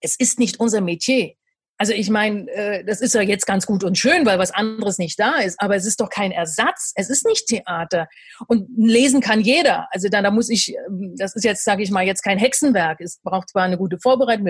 es 0.00 0.16
ist 0.18 0.38
nicht 0.38 0.58
unser 0.58 0.80
Metier. 0.80 1.34
Also 1.78 1.92
ich 1.92 2.08
meine, 2.08 2.50
äh, 2.50 2.84
das 2.84 3.02
ist 3.02 3.14
ja 3.14 3.20
jetzt 3.20 3.46
ganz 3.46 3.66
gut 3.66 3.84
und 3.84 3.98
schön, 3.98 4.24
weil 4.24 4.38
was 4.38 4.50
anderes 4.50 4.98
nicht 4.98 5.20
da 5.20 5.36
ist, 5.36 5.60
aber 5.60 5.76
es 5.76 5.84
ist 5.84 6.00
doch 6.00 6.08
kein 6.08 6.32
Ersatz. 6.32 6.92
Es 6.94 7.10
ist 7.10 7.26
nicht 7.26 7.46
Theater. 7.48 8.08
Und 8.46 8.68
lesen 8.76 9.20
kann 9.20 9.40
jeder. 9.40 9.86
Also 9.90 10.08
da, 10.08 10.22
da 10.22 10.30
muss 10.30 10.48
ich, 10.48 10.74
ähm, 10.74 11.14
das 11.18 11.34
ist 11.36 11.44
jetzt, 11.44 11.64
sage 11.64 11.82
ich 11.82 11.90
mal, 11.90 12.04
jetzt 12.04 12.22
kein 12.22 12.38
Hexenwerk. 12.38 13.00
Es 13.00 13.20
braucht 13.22 13.50
zwar 13.50 13.64
eine 13.64 13.76
gute 13.76 13.98
Vorbereitung, 13.98 14.46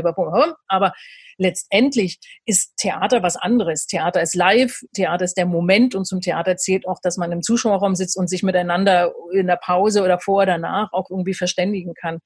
aber 0.69 0.93
letztendlich 1.37 2.19
ist 2.45 2.77
Theater 2.77 3.23
was 3.23 3.37
anderes. 3.37 3.87
Theater 3.87 4.23
ist 4.23 4.37
live, 4.37 4.81
Theater 4.95 5.25
ist 5.25 5.37
der 5.37 5.47
Moment 5.47 5.95
und 5.95 6.05
zum 6.05 6.21
Theater 6.21 6.57
zählt 6.57 6.87
auch, 6.87 7.01
dass 7.03 7.17
man 7.17 7.33
im 7.33 7.43
Zuschauerraum 7.43 7.97
sitzt 7.97 8.17
und 8.17 8.29
sich 8.29 8.45
miteinander 8.45 9.13
in 9.33 9.49
der 9.49 9.57
Pause 9.57 10.03
oder 10.03 10.21
vor 10.21 10.43
oder 10.43 10.59
nach 10.59 10.93
auch 10.93 11.11
irgendwie 11.11 11.35
verständigen 11.35 11.95
kann. 11.95 12.21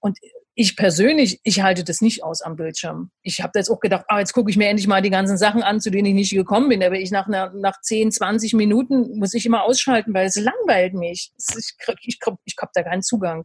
Und 0.00 0.18
ich 0.54 0.76
persönlich, 0.76 1.40
ich 1.44 1.62
halte 1.62 1.82
das 1.82 2.00
nicht 2.00 2.22
aus 2.22 2.42
am 2.42 2.56
Bildschirm. 2.56 3.10
Ich 3.22 3.40
habe 3.40 3.58
jetzt 3.58 3.70
auch 3.70 3.80
gedacht, 3.80 4.04
ah, 4.08 4.18
jetzt 4.18 4.34
gucke 4.34 4.50
ich 4.50 4.56
mir 4.56 4.68
endlich 4.68 4.86
mal 4.86 5.00
die 5.00 5.10
ganzen 5.10 5.38
Sachen 5.38 5.62
an, 5.62 5.80
zu 5.80 5.90
denen 5.90 6.06
ich 6.06 6.14
nicht 6.14 6.32
gekommen 6.32 6.68
bin. 6.68 6.82
Aber 6.82 6.96
ich 6.96 7.10
nach, 7.10 7.26
nach 7.26 7.80
10, 7.80 8.12
20 8.12 8.52
Minuten 8.54 9.18
muss 9.18 9.32
ich 9.32 9.46
immer 9.46 9.62
ausschalten, 9.64 10.12
weil 10.12 10.26
es 10.26 10.36
langweilt 10.36 10.94
mich. 10.94 11.32
Ich, 11.56 11.74
ich, 12.02 12.18
ich 12.44 12.56
habe 12.60 12.70
da 12.74 12.82
keinen 12.82 13.02
Zugang. 13.02 13.44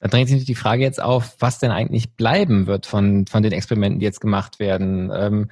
Da 0.00 0.08
drängt 0.08 0.28
sich 0.28 0.44
die 0.44 0.56
Frage 0.56 0.82
jetzt 0.82 1.00
auf, 1.00 1.36
was 1.38 1.60
denn 1.60 1.70
eigentlich 1.70 2.14
bleiben 2.14 2.66
wird 2.66 2.86
von, 2.86 3.26
von 3.26 3.42
den 3.42 3.52
Experimenten, 3.52 4.00
die 4.00 4.04
jetzt 4.04 4.20
gemacht 4.20 4.58
werden. 4.58 5.10
Ähm, 5.14 5.50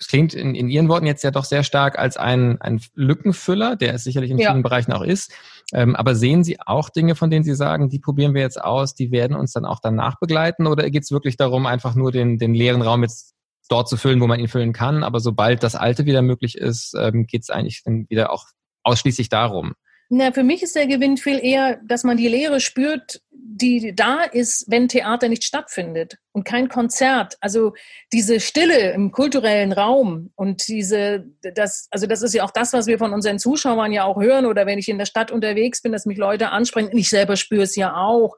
es 0.00 0.08
klingt 0.08 0.32
in, 0.32 0.54
in 0.54 0.70
Ihren 0.70 0.88
Worten 0.88 1.06
jetzt 1.06 1.22
ja 1.22 1.30
doch 1.30 1.44
sehr 1.44 1.62
stark 1.62 1.98
als 1.98 2.16
ein, 2.16 2.58
ein 2.62 2.80
Lückenfüller, 2.94 3.76
der 3.76 3.94
es 3.94 4.04
sicherlich 4.04 4.30
in 4.30 4.38
vielen 4.38 4.56
ja. 4.56 4.62
Bereichen 4.62 4.92
auch 4.92 5.02
ist. 5.02 5.30
Ähm, 5.74 5.94
aber 5.94 6.14
sehen 6.14 6.42
Sie 6.42 6.58
auch 6.58 6.88
Dinge, 6.88 7.14
von 7.14 7.30
denen 7.30 7.44
Sie 7.44 7.54
sagen, 7.54 7.90
die 7.90 7.98
probieren 7.98 8.32
wir 8.34 8.40
jetzt 8.40 8.60
aus, 8.60 8.94
die 8.94 9.12
werden 9.12 9.36
uns 9.36 9.52
dann 9.52 9.66
auch 9.66 9.78
danach 9.80 10.18
begleiten? 10.18 10.66
Oder 10.66 10.88
geht 10.88 11.02
es 11.02 11.12
wirklich 11.12 11.36
darum, 11.36 11.66
einfach 11.66 11.94
nur 11.94 12.12
den, 12.12 12.38
den 12.38 12.54
leeren 12.54 12.80
Raum 12.80 13.02
jetzt 13.02 13.34
dort 13.68 13.88
zu 13.88 13.98
füllen, 13.98 14.22
wo 14.22 14.26
man 14.26 14.40
ihn 14.40 14.48
füllen 14.48 14.72
kann? 14.72 15.04
Aber 15.04 15.20
sobald 15.20 15.62
das 15.62 15.74
Alte 15.74 16.06
wieder 16.06 16.22
möglich 16.22 16.56
ist, 16.56 16.94
ähm, 16.98 17.26
geht 17.26 17.42
es 17.42 17.50
eigentlich 17.50 17.82
dann 17.84 18.08
wieder 18.08 18.32
auch 18.32 18.46
ausschließlich 18.82 19.28
darum. 19.28 19.74
Na, 20.12 20.32
für 20.32 20.42
mich 20.42 20.64
ist 20.64 20.74
der 20.74 20.88
Gewinn 20.88 21.16
viel 21.16 21.38
eher, 21.38 21.80
dass 21.84 22.02
man 22.02 22.16
die 22.16 22.26
Leere 22.26 22.58
spürt, 22.58 23.22
die 23.30 23.94
da 23.94 24.22
ist, 24.22 24.64
wenn 24.68 24.88
Theater 24.88 25.28
nicht 25.28 25.44
stattfindet 25.44 26.16
und 26.32 26.42
kein 26.42 26.68
Konzert. 26.68 27.36
Also 27.40 27.74
diese 28.12 28.40
Stille 28.40 28.90
im 28.90 29.12
kulturellen 29.12 29.72
Raum 29.72 30.32
und 30.34 30.66
diese, 30.66 31.26
das, 31.54 31.86
also 31.92 32.08
das 32.08 32.22
ist 32.22 32.34
ja 32.34 32.42
auch 32.42 32.50
das, 32.50 32.72
was 32.72 32.88
wir 32.88 32.98
von 32.98 33.12
unseren 33.12 33.38
Zuschauern 33.38 33.92
ja 33.92 34.02
auch 34.02 34.20
hören 34.20 34.46
oder 34.46 34.66
wenn 34.66 34.80
ich 34.80 34.88
in 34.88 34.98
der 34.98 35.06
Stadt 35.06 35.30
unterwegs 35.30 35.80
bin, 35.80 35.92
dass 35.92 36.06
mich 36.06 36.18
Leute 36.18 36.50
ansprechen. 36.50 36.90
Ich 36.96 37.08
selber 37.08 37.36
spüre 37.36 37.62
es 37.62 37.76
ja 37.76 37.94
auch, 37.94 38.36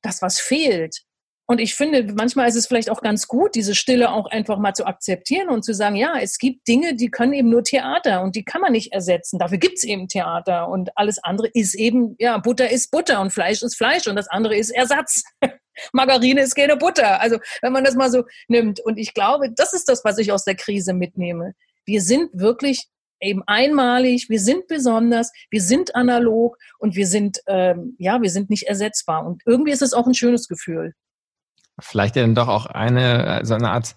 dass 0.00 0.22
was 0.22 0.40
fehlt. 0.40 1.02
Und 1.50 1.60
ich 1.60 1.74
finde, 1.74 2.14
manchmal 2.14 2.48
ist 2.48 2.54
es 2.54 2.68
vielleicht 2.68 2.90
auch 2.90 3.02
ganz 3.02 3.26
gut, 3.26 3.56
diese 3.56 3.74
Stille 3.74 4.12
auch 4.12 4.26
einfach 4.26 4.56
mal 4.56 4.72
zu 4.72 4.86
akzeptieren 4.86 5.48
und 5.48 5.64
zu 5.64 5.74
sagen, 5.74 5.96
ja, 5.96 6.14
es 6.22 6.38
gibt 6.38 6.68
Dinge, 6.68 6.94
die 6.94 7.10
können 7.10 7.32
eben 7.32 7.48
nur 7.48 7.64
Theater 7.64 8.22
und 8.22 8.36
die 8.36 8.44
kann 8.44 8.60
man 8.60 8.70
nicht 8.70 8.92
ersetzen. 8.92 9.36
Dafür 9.40 9.58
gibt 9.58 9.78
es 9.78 9.82
eben 9.82 10.06
Theater 10.06 10.68
und 10.68 10.96
alles 10.96 11.18
andere 11.24 11.48
ist 11.52 11.74
eben, 11.74 12.14
ja, 12.20 12.38
Butter 12.38 12.70
ist 12.70 12.92
Butter 12.92 13.20
und 13.20 13.32
Fleisch 13.32 13.62
ist 13.62 13.74
Fleisch 13.76 14.06
und 14.06 14.14
das 14.14 14.28
andere 14.28 14.56
ist 14.56 14.70
Ersatz. 14.70 15.24
Margarine 15.92 16.40
ist 16.40 16.54
keine 16.54 16.76
Butter. 16.76 17.20
Also 17.20 17.38
wenn 17.62 17.72
man 17.72 17.82
das 17.82 17.96
mal 17.96 18.12
so 18.12 18.22
nimmt. 18.46 18.78
Und 18.78 18.96
ich 18.96 19.12
glaube, 19.12 19.50
das 19.50 19.72
ist 19.72 19.88
das, 19.88 20.04
was 20.04 20.18
ich 20.18 20.30
aus 20.30 20.44
der 20.44 20.54
Krise 20.54 20.94
mitnehme. 20.94 21.54
Wir 21.84 22.00
sind 22.00 22.30
wirklich 22.32 22.86
eben 23.18 23.42
einmalig, 23.48 24.30
wir 24.30 24.38
sind 24.38 24.68
besonders, 24.68 25.32
wir 25.50 25.62
sind 25.62 25.96
analog 25.96 26.58
und 26.78 26.94
wir 26.94 27.08
sind, 27.08 27.40
ähm, 27.48 27.96
ja, 27.98 28.22
wir 28.22 28.30
sind 28.30 28.50
nicht 28.50 28.68
ersetzbar. 28.68 29.26
Und 29.26 29.42
irgendwie 29.46 29.72
ist 29.72 29.82
es 29.82 29.94
auch 29.94 30.06
ein 30.06 30.14
schönes 30.14 30.46
Gefühl 30.46 30.94
vielleicht 31.80 32.16
ja 32.16 32.22
dann 32.22 32.34
doch 32.34 32.48
auch 32.48 32.66
eine, 32.66 33.40
so 33.44 33.54
eine 33.54 33.70
Art 33.70 33.94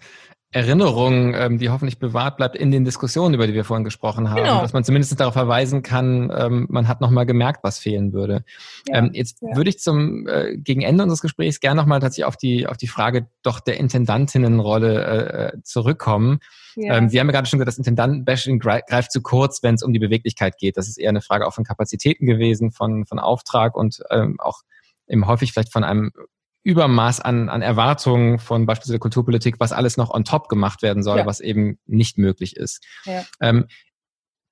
Erinnerung, 0.54 1.34
ähm, 1.34 1.58
die 1.58 1.68
hoffentlich 1.68 1.98
bewahrt 1.98 2.36
bleibt 2.36 2.54
in 2.54 2.70
den 2.70 2.84
Diskussionen, 2.84 3.34
über 3.34 3.48
die 3.48 3.54
wir 3.54 3.64
vorhin 3.64 3.82
gesprochen 3.82 4.30
haben, 4.30 4.44
genau. 4.44 4.60
dass 4.60 4.72
man 4.72 4.84
zumindest 4.84 5.18
darauf 5.18 5.32
verweisen 5.32 5.82
kann, 5.82 6.32
ähm, 6.32 6.66
man 6.70 6.86
hat 6.86 7.00
nochmal 7.00 7.26
gemerkt, 7.26 7.64
was 7.64 7.80
fehlen 7.80 8.12
würde. 8.12 8.44
Ja, 8.86 8.98
ähm, 8.98 9.10
jetzt 9.14 9.42
ja. 9.42 9.56
würde 9.56 9.70
ich 9.70 9.80
zum 9.80 10.28
äh, 10.28 10.56
gegen 10.56 10.82
Ende 10.82 11.02
unseres 11.02 11.22
Gesprächs 11.22 11.58
gerne 11.58 11.80
nochmal 11.80 11.98
tatsächlich 11.98 12.26
auf 12.26 12.36
die 12.36 12.68
auf 12.68 12.76
die 12.76 12.86
Frage 12.86 13.26
doch 13.42 13.58
der 13.58 13.78
Intendantinnenrolle 13.78 15.04
äh, 15.04 15.56
äh 15.56 15.62
zurückkommen. 15.64 16.38
Ja. 16.76 16.98
Ähm, 16.98 17.08
Sie 17.08 17.18
haben 17.18 17.26
ja 17.26 17.32
gerade 17.32 17.48
schon 17.48 17.58
gesagt, 17.58 17.70
das 17.70 17.78
Intendantenbashing 17.78 18.60
greift 18.60 19.10
zu 19.10 19.22
kurz, 19.22 19.60
wenn 19.64 19.74
es 19.74 19.82
um 19.82 19.92
die 19.92 19.98
Beweglichkeit 19.98 20.56
geht. 20.56 20.76
Das 20.76 20.86
ist 20.86 20.98
eher 20.98 21.08
eine 21.08 21.20
Frage 21.20 21.48
auch 21.48 21.54
von 21.54 21.64
Kapazitäten 21.64 22.26
gewesen, 22.26 22.70
von 22.70 23.06
von 23.06 23.18
Auftrag 23.18 23.76
und 23.76 24.04
ähm, 24.10 24.36
auch 24.38 24.60
eben 25.08 25.26
häufig 25.26 25.52
vielleicht 25.52 25.72
von 25.72 25.82
einem 25.82 26.12
Übermaß 26.64 27.20
an, 27.20 27.48
an 27.48 27.62
Erwartungen 27.62 28.38
von 28.38 28.66
beispielsweise 28.66 28.94
der 28.94 29.00
Kulturpolitik, 29.00 29.56
was 29.60 29.72
alles 29.72 29.96
noch 29.96 30.10
on 30.10 30.24
top 30.24 30.48
gemacht 30.48 30.82
werden 30.82 31.02
soll, 31.02 31.18
ja. 31.18 31.26
was 31.26 31.40
eben 31.40 31.78
nicht 31.86 32.18
möglich 32.18 32.56
ist. 32.56 32.82
Ja. 33.04 33.22
Ähm, 33.40 33.66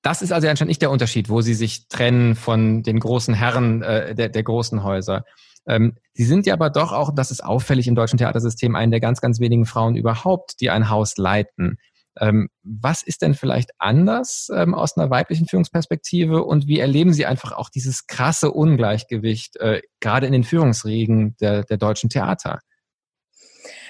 das 0.02 0.20
ist 0.20 0.32
also 0.32 0.46
anscheinend 0.48 0.68
nicht 0.68 0.82
der 0.82 0.90
Unterschied, 0.90 1.28
wo 1.28 1.40
sie 1.40 1.54
sich 1.54 1.88
trennen 1.88 2.34
von 2.34 2.82
den 2.82 3.00
großen 3.00 3.34
Herren 3.34 3.82
äh, 3.82 4.14
der, 4.14 4.28
der 4.28 4.42
großen 4.42 4.82
Häuser. 4.82 5.24
Ähm, 5.66 5.96
sie 6.12 6.24
sind 6.24 6.44
ja 6.46 6.54
aber 6.54 6.70
doch 6.70 6.92
auch, 6.92 7.14
das 7.14 7.30
ist 7.30 7.42
auffällig 7.42 7.88
im 7.88 7.94
deutschen 7.94 8.18
Theatersystem, 8.18 8.74
eine 8.74 8.90
der 8.90 9.00
ganz, 9.00 9.20
ganz 9.20 9.40
wenigen 9.40 9.64
Frauen 9.64 9.96
überhaupt, 9.96 10.60
die 10.60 10.70
ein 10.70 10.90
Haus 10.90 11.16
leiten. 11.16 11.78
Ähm, 12.20 12.48
was 12.62 13.02
ist 13.02 13.22
denn 13.22 13.34
vielleicht 13.34 13.70
anders 13.78 14.48
ähm, 14.54 14.74
aus 14.74 14.96
einer 14.96 15.10
weiblichen 15.10 15.46
Führungsperspektive 15.46 16.44
und 16.44 16.66
wie 16.66 16.78
erleben 16.78 17.12
Sie 17.12 17.26
einfach 17.26 17.52
auch 17.52 17.70
dieses 17.70 18.06
krasse 18.06 18.50
Ungleichgewicht 18.50 19.56
äh, 19.56 19.80
gerade 20.00 20.26
in 20.26 20.32
den 20.32 20.44
Führungsriegen 20.44 21.36
der, 21.40 21.64
der 21.64 21.78
deutschen 21.78 22.10
Theater? 22.10 22.60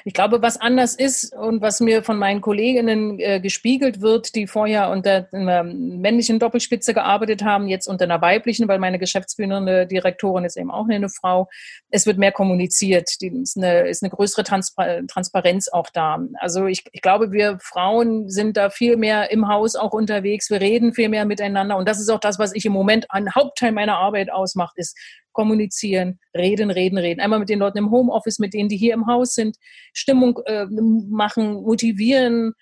Ich 0.04 0.14
glaube, 0.14 0.42
was 0.42 0.60
anders 0.60 0.94
ist 0.94 1.34
und 1.34 1.62
was 1.62 1.80
mir 1.80 2.02
von 2.02 2.18
meinen 2.18 2.40
Kolleginnen 2.40 3.18
äh, 3.20 3.40
gespiegelt 3.40 4.00
wird, 4.00 4.34
die 4.34 4.46
vorher 4.46 4.90
unter 4.90 5.28
einer 5.32 5.62
männlichen 5.62 6.38
Doppelspitze 6.38 6.94
gearbeitet 6.94 7.44
haben, 7.44 7.68
jetzt 7.68 7.86
unter 7.86 8.04
einer 8.04 8.20
weiblichen, 8.20 8.68
weil 8.68 8.78
meine 8.78 8.98
geschäftsführende 8.98 9.86
Direktorin 9.86 10.44
ist 10.44 10.56
eben 10.56 10.70
auch 10.70 10.88
eine 10.88 11.08
Frau. 11.08 11.48
Es 11.90 12.06
wird 12.06 12.18
mehr 12.18 12.32
kommuniziert. 12.32 13.20
Die 13.20 13.28
ist 13.28 13.56
eine, 13.56 13.88
ist 13.88 14.02
eine 14.02 14.10
größere 14.10 14.44
Transpar 14.44 15.06
Transparenz 15.06 15.68
auch 15.68 15.88
da. 15.92 16.18
Also 16.38 16.66
ich, 16.66 16.84
ich 16.92 17.02
glaube, 17.02 17.32
wir 17.32 17.58
Frauen 17.60 18.28
sind 18.28 18.56
da 18.56 18.70
viel 18.70 18.96
mehr 18.96 19.30
im 19.30 19.48
Haus 19.48 19.76
auch 19.76 19.92
unterwegs. 19.92 20.50
Wir 20.50 20.60
reden 20.60 20.94
viel 20.94 21.08
mehr 21.08 21.24
miteinander. 21.24 21.76
Und 21.76 21.88
das 21.88 22.00
ist 22.00 22.08
auch 22.08 22.20
das, 22.20 22.38
was 22.38 22.54
ich 22.54 22.64
im 22.64 22.72
Moment 22.72 23.06
ein 23.10 23.34
Hauptteil 23.34 23.72
meiner 23.72 23.98
Arbeit 23.98 24.32
ausmacht, 24.32 24.74
ist 24.76 24.96
kommunizieren, 25.32 26.18
reden, 26.36 26.70
reden, 26.70 26.98
reden. 26.98 27.20
Einmal 27.20 27.38
mit 27.38 27.48
den 27.48 27.58
Leuten 27.58 27.78
im 27.78 27.90
Homeoffice, 27.90 28.38
mit 28.38 28.54
denen, 28.54 28.68
die 28.68 28.76
hier 28.76 28.94
im 28.94 29.06
Haus 29.06 29.34
sind, 29.34 29.56
Stimmung 29.92 30.38
äh, 30.46 30.66
machen, 30.66 31.62
motivieren. 31.62 32.54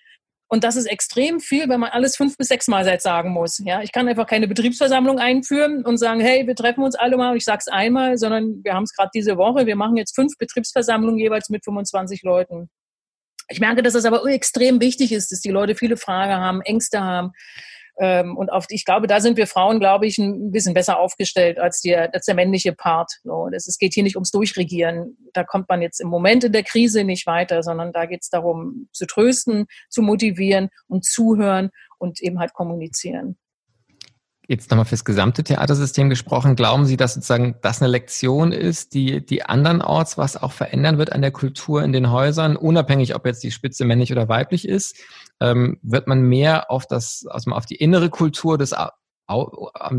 Und 0.47 0.65
das 0.65 0.75
ist 0.75 0.85
extrem 0.85 1.39
viel, 1.39 1.69
wenn 1.69 1.79
man 1.79 1.91
alles 1.91 2.17
fünf 2.17 2.35
bis 2.37 2.49
sechs 2.49 2.67
Mal 2.67 2.83
seit 2.83 3.01
sagen 3.01 3.31
muss. 3.31 3.61
Ja, 3.63 3.81
ich 3.81 3.93
kann 3.93 4.07
einfach 4.09 4.27
keine 4.27 4.49
Betriebsversammlung 4.49 5.17
einführen 5.17 5.85
und 5.85 5.97
sagen, 5.97 6.19
hey, 6.19 6.45
wir 6.45 6.55
treffen 6.55 6.83
uns 6.83 6.95
alle 6.95 7.15
mal 7.15 7.31
und 7.31 7.37
ich 7.37 7.45
sage 7.45 7.59
es 7.61 7.67
einmal, 7.69 8.17
sondern 8.17 8.61
wir 8.63 8.73
haben 8.73 8.83
es 8.83 8.93
gerade 8.93 9.11
diese 9.13 9.37
Woche. 9.37 9.65
Wir 9.65 9.77
machen 9.77 9.95
jetzt 9.95 10.13
fünf 10.13 10.37
Betriebsversammlungen 10.37 11.19
jeweils 11.19 11.49
mit 11.49 11.63
25 11.63 12.23
Leuten. 12.23 12.69
Ich 13.47 13.59
merke, 13.59 13.83
dass 13.83 13.95
es 13.95 14.05
aber 14.05 14.25
extrem 14.25 14.81
wichtig 14.81 15.11
ist, 15.11 15.31
dass 15.31 15.41
die 15.41 15.51
Leute 15.51 15.75
viele 15.75 15.97
Fragen 15.97 16.33
haben, 16.33 16.61
Ängste 16.61 17.01
haben, 17.01 17.31
ähm, 18.03 18.35
und 18.35 18.51
auf, 18.51 18.65
ich 18.69 18.83
glaube, 18.83 19.05
da 19.05 19.19
sind 19.19 19.37
wir 19.37 19.45
Frauen, 19.45 19.79
glaube 19.79 20.07
ich, 20.07 20.17
ein 20.17 20.51
bisschen 20.51 20.73
besser 20.73 20.99
aufgestellt 20.99 21.59
als, 21.59 21.81
die, 21.81 21.95
als 21.95 22.25
der 22.25 22.33
männliche 22.33 22.73
Part. 22.73 23.19
So, 23.23 23.47
das, 23.51 23.67
es 23.67 23.77
geht 23.77 23.93
hier 23.93 24.01
nicht 24.01 24.15
ums 24.15 24.31
Durchregieren. 24.31 25.17
Da 25.33 25.43
kommt 25.43 25.69
man 25.69 25.83
jetzt 25.83 26.01
im 26.01 26.07
Moment 26.07 26.43
in 26.43 26.51
der 26.51 26.63
Krise 26.63 27.03
nicht 27.03 27.27
weiter, 27.27 27.61
sondern 27.61 27.93
da 27.93 28.07
geht 28.07 28.23
es 28.23 28.29
darum, 28.29 28.87
zu 28.91 29.05
trösten, 29.05 29.67
zu 29.87 30.01
motivieren 30.01 30.69
und 30.87 31.05
zuhören 31.05 31.69
und 31.99 32.21
eben 32.21 32.39
halt 32.39 32.53
kommunizieren 32.53 33.37
jetzt 34.47 34.69
nochmal 34.69 34.85
fürs 34.85 35.05
gesamte 35.05 35.43
Theatersystem 35.43 36.09
gesprochen, 36.09 36.55
glauben 36.55 36.85
Sie, 36.85 36.97
dass 36.97 37.13
sozusagen 37.13 37.55
das 37.61 37.81
eine 37.81 37.91
Lektion 37.91 38.51
ist, 38.51 38.93
die, 38.93 39.25
die 39.25 39.43
andernorts 39.43 40.17
was 40.17 40.35
auch 40.35 40.51
verändern 40.51 40.97
wird 40.97 41.11
an 41.11 41.21
der 41.21 41.31
Kultur 41.31 41.83
in 41.83 41.93
den 41.93 42.11
Häusern, 42.11 42.55
unabhängig, 42.55 43.15
ob 43.15 43.25
jetzt 43.25 43.43
die 43.43 43.51
Spitze 43.51 43.85
männlich 43.85 44.11
oder 44.11 44.27
weiblich 44.27 44.67
ist? 44.67 44.97
Ähm, 45.39 45.79
wird 45.81 46.07
man 46.07 46.23
mehr 46.23 46.69
auf 46.69 46.85
das, 46.85 47.25
also 47.29 47.51
auf 47.51 47.65
die 47.65 47.75
innere 47.75 48.09
Kultur 48.09 48.57
des 48.57 48.73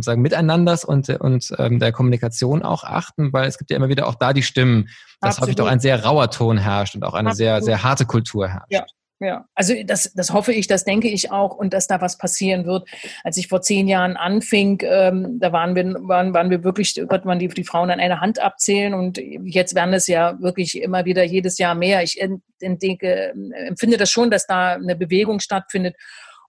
sagen, 0.00 0.20
Miteinanders 0.20 0.85
und, 0.85 1.09
und 1.09 1.55
ähm, 1.59 1.78
der 1.78 1.92
Kommunikation 1.92 2.62
auch 2.62 2.85
achten, 2.85 3.33
weil 3.33 3.48
es 3.48 3.57
gibt 3.57 3.70
ja 3.70 3.76
immer 3.76 3.88
wieder 3.88 4.07
auch 4.07 4.14
da 4.14 4.33
die 4.33 4.42
Stimmen, 4.42 4.88
dass 5.20 5.37
Absolut. 5.37 5.42
häufig 5.42 5.57
doch 5.57 5.66
ein 5.66 5.81
sehr 5.81 6.05
rauer 6.05 6.31
Ton 6.31 6.59
herrscht 6.59 6.94
und 6.94 7.05
auch 7.05 7.14
eine 7.14 7.31
Absolut. 7.31 7.37
sehr, 7.37 7.62
sehr 7.62 7.83
harte 7.83 8.05
Kultur 8.05 8.48
herrscht. 8.48 8.70
Ja. 8.70 8.85
Ja, 9.24 9.46
also 9.54 9.72
das, 9.85 10.12
das 10.14 10.32
hoffe 10.32 10.52
ich, 10.52 10.66
das 10.66 10.85
denke 10.85 11.06
ich 11.06 11.30
auch 11.30 11.54
und 11.54 11.72
dass 11.72 11.87
da 11.87 12.00
was 12.00 12.18
passieren 12.18 12.66
wird. 12.66 12.88
Als 13.22 13.37
ich 13.37 13.46
vor 13.46 13.62
zehn 13.62 13.87
Jahren 13.87 14.16
anfing, 14.16 14.82
ähm, 14.85 15.38
da 15.38 15.52
waren 15.52 15.76
wir, 15.76 15.85
waren, 16.08 16.35
waren 16.35 16.50
wir 16.50 16.64
wirklich, 16.64 17.00
konnte 17.08 17.28
man 17.28 17.38
die, 17.38 17.46
die 17.46 17.62
Frauen 17.62 17.92
an 17.92 18.00
einer 18.00 18.20
Hand 18.20 18.40
abzählen 18.40 18.94
und 18.94 19.18
jetzt 19.18 19.76
werden 19.76 19.94
es 19.94 20.08
ja 20.08 20.40
wirklich 20.40 20.82
immer 20.82 21.04
wieder 21.04 21.22
jedes 21.22 21.58
Jahr 21.58 21.76
mehr. 21.76 22.02
Ich 22.02 22.20
denke, 22.61 23.32
empfinde 23.68 23.96
das 23.96 24.11
schon, 24.11 24.28
dass 24.28 24.48
da 24.48 24.72
eine 24.72 24.96
Bewegung 24.96 25.38
stattfindet. 25.38 25.94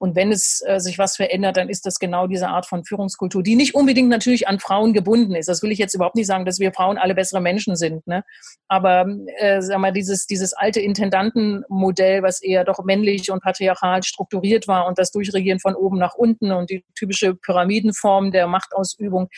Und 0.04 0.18
wenn 0.18 0.34
es 0.34 0.62
äh, 0.68 0.82
sich 0.82 1.00
was 1.00 1.16
verändert, 1.16 1.56
dann 1.56 1.70
ist 1.70 1.86
das 1.86 1.98
genau 1.98 2.28
diese 2.28 2.50
Art 2.50 2.66
von 2.66 2.84
Führungskultur, 2.84 3.42
die 3.42 3.56
nicht 3.56 3.74
unbedingt 3.74 4.10
natürlich 4.10 4.50
an 4.50 4.60
Frauen 4.60 4.92
gebunden 4.92 5.34
ist. 5.34 5.48
Das 5.48 5.64
will 5.64 5.72
ich 5.72 5.80
jetzt 5.80 5.94
überhaupt 5.94 6.18
nicht 6.18 6.28
sagen, 6.28 6.44
dass 6.44 6.60
wir 6.60 6.74
Frauen 6.74 6.98
alle 6.98 7.16
bessere 7.16 7.40
Menschen 7.40 7.78
sind. 7.78 8.06
Ne? 8.06 8.26
Aber 8.68 9.06
äh, 9.38 9.62
sag 9.62 9.80
mal, 9.80 9.94
dieses, 9.94 10.28
dieses 10.28 10.52
alte 10.52 10.82
Intendantenmodell, 10.82 12.22
was 12.22 12.42
eher 12.42 12.66
doch 12.66 12.84
männlich 12.84 13.32
und 13.32 13.42
patriarchal 13.42 14.04
strukturiert 14.04 14.68
war 14.68 14.88
und 14.88 15.00
das 15.00 15.10
Durchregieren 15.12 15.62
von 15.62 15.74
oben 15.74 16.00
nach 16.00 16.16
unten 16.16 16.52
und 16.52 16.70
die 16.70 16.84
typische 16.96 17.36
Pyramidenform 17.36 18.32
der 18.34 18.48
Machtausübung, 18.48 19.30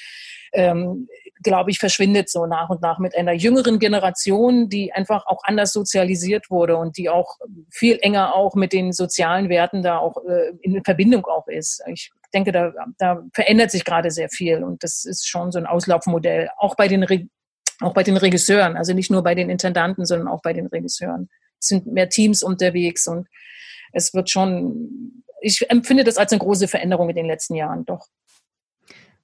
ähm, 0.51 1.07
glaube 1.43 1.71
ich, 1.71 1.79
verschwindet 1.79 2.29
so 2.29 2.45
nach 2.45 2.69
und 2.69 2.81
nach 2.81 2.99
mit 2.99 3.15
einer 3.15 3.33
jüngeren 3.33 3.79
Generation, 3.79 4.69
die 4.69 4.93
einfach 4.93 5.25
auch 5.27 5.41
anders 5.43 5.73
sozialisiert 5.73 6.49
wurde 6.49 6.77
und 6.77 6.97
die 6.97 7.09
auch 7.09 7.37
viel 7.71 7.99
enger 8.01 8.35
auch 8.35 8.55
mit 8.55 8.73
den 8.73 8.93
sozialen 8.93 9.49
Werten 9.49 9.83
da 9.83 9.97
auch 9.97 10.17
äh, 10.25 10.53
in 10.61 10.83
Verbindung 10.83 11.25
auch 11.25 11.47
ist. 11.47 11.83
Ich 11.87 12.11
denke, 12.33 12.51
da, 12.51 12.73
da 12.97 13.21
verändert 13.33 13.71
sich 13.71 13.83
gerade 13.83 14.11
sehr 14.11 14.29
viel 14.29 14.63
und 14.63 14.83
das 14.83 15.05
ist 15.05 15.27
schon 15.27 15.51
so 15.51 15.59
ein 15.59 15.65
Auslaufmodell, 15.65 16.49
auch 16.57 16.75
bei 16.75 16.87
den, 16.87 17.05
auch 17.81 17.93
bei 17.93 18.03
den 18.03 18.17
Regisseuren, 18.17 18.77
also 18.77 18.93
nicht 18.93 19.11
nur 19.11 19.23
bei 19.23 19.35
den 19.35 19.49
Intendanten, 19.49 20.05
sondern 20.05 20.27
auch 20.27 20.41
bei 20.41 20.53
den 20.53 20.67
Regisseuren. 20.67 21.29
Es 21.59 21.67
sind 21.67 21.87
mehr 21.87 22.09
Teams 22.09 22.43
unterwegs 22.43 23.07
und 23.07 23.27
es 23.91 24.13
wird 24.13 24.29
schon, 24.29 25.23
ich 25.41 25.69
empfinde 25.69 26.03
das 26.03 26.17
als 26.17 26.31
eine 26.31 26.39
große 26.39 26.67
Veränderung 26.67 27.09
in 27.09 27.15
den 27.15 27.25
letzten 27.25 27.55
Jahren, 27.55 27.85
doch. 27.85 28.07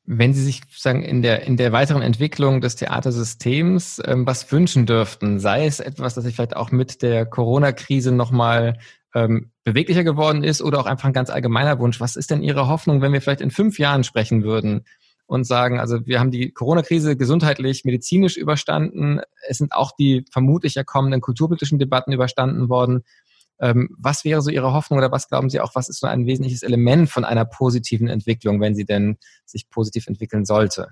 Wenn 0.05 0.33
Sie 0.33 0.43
sich 0.43 0.61
sagen, 0.75 1.03
in 1.03 1.21
der, 1.21 1.43
in 1.43 1.57
der 1.57 1.71
weiteren 1.71 2.01
Entwicklung 2.01 2.59
des 2.59 2.75
Theatersystems 2.75 4.01
ähm, 4.05 4.25
was 4.25 4.51
wünschen 4.51 4.85
dürften, 4.85 5.39
sei 5.39 5.65
es 5.65 5.79
etwas, 5.79 6.15
das 6.15 6.23
sich 6.23 6.35
vielleicht 6.35 6.55
auch 6.55 6.71
mit 6.71 7.01
der 7.01 7.25
Corona-Krise 7.25 8.11
nochmal 8.11 8.79
ähm, 9.13 9.51
beweglicher 9.63 10.03
geworden 10.03 10.43
ist 10.43 10.61
oder 10.61 10.79
auch 10.79 10.85
einfach 10.85 11.05
ein 11.05 11.13
ganz 11.13 11.29
allgemeiner 11.29 11.79
Wunsch, 11.79 11.99
was 11.99 12.15
ist 12.15 12.31
denn 12.31 12.41
Ihre 12.41 12.67
Hoffnung, 12.67 13.01
wenn 13.01 13.13
wir 13.13 13.21
vielleicht 13.21 13.41
in 13.41 13.51
fünf 13.51 13.77
Jahren 13.77 14.03
sprechen 14.03 14.43
würden 14.43 14.85
und 15.27 15.45
sagen, 15.45 15.79
also 15.79 16.05
wir 16.05 16.19
haben 16.19 16.31
die 16.31 16.51
Corona-Krise 16.51 17.15
gesundheitlich, 17.15 17.85
medizinisch 17.85 18.37
überstanden, 18.37 19.21
es 19.47 19.59
sind 19.59 19.73
auch 19.73 19.91
die 19.91 20.25
vermutlich 20.31 20.75
ja 20.75 20.83
kommenden 20.83 21.21
kulturpolitischen 21.21 21.79
Debatten 21.79 22.11
überstanden 22.11 22.69
worden 22.69 23.03
was 23.61 24.25
wäre 24.25 24.41
so 24.41 24.49
Ihre 24.49 24.73
Hoffnung 24.73 24.97
oder 24.97 25.11
was 25.11 25.29
glauben 25.29 25.49
Sie 25.49 25.59
auch, 25.59 25.75
was 25.75 25.87
ist 25.87 25.99
so 25.99 26.07
ein 26.07 26.25
wesentliches 26.25 26.63
Element 26.63 27.09
von 27.09 27.23
einer 27.23 27.45
positiven 27.45 28.07
Entwicklung, 28.07 28.59
wenn 28.59 28.73
sie 28.75 28.85
denn 28.85 29.17
sich 29.45 29.69
positiv 29.69 30.07
entwickeln 30.07 30.45
sollte? 30.45 30.89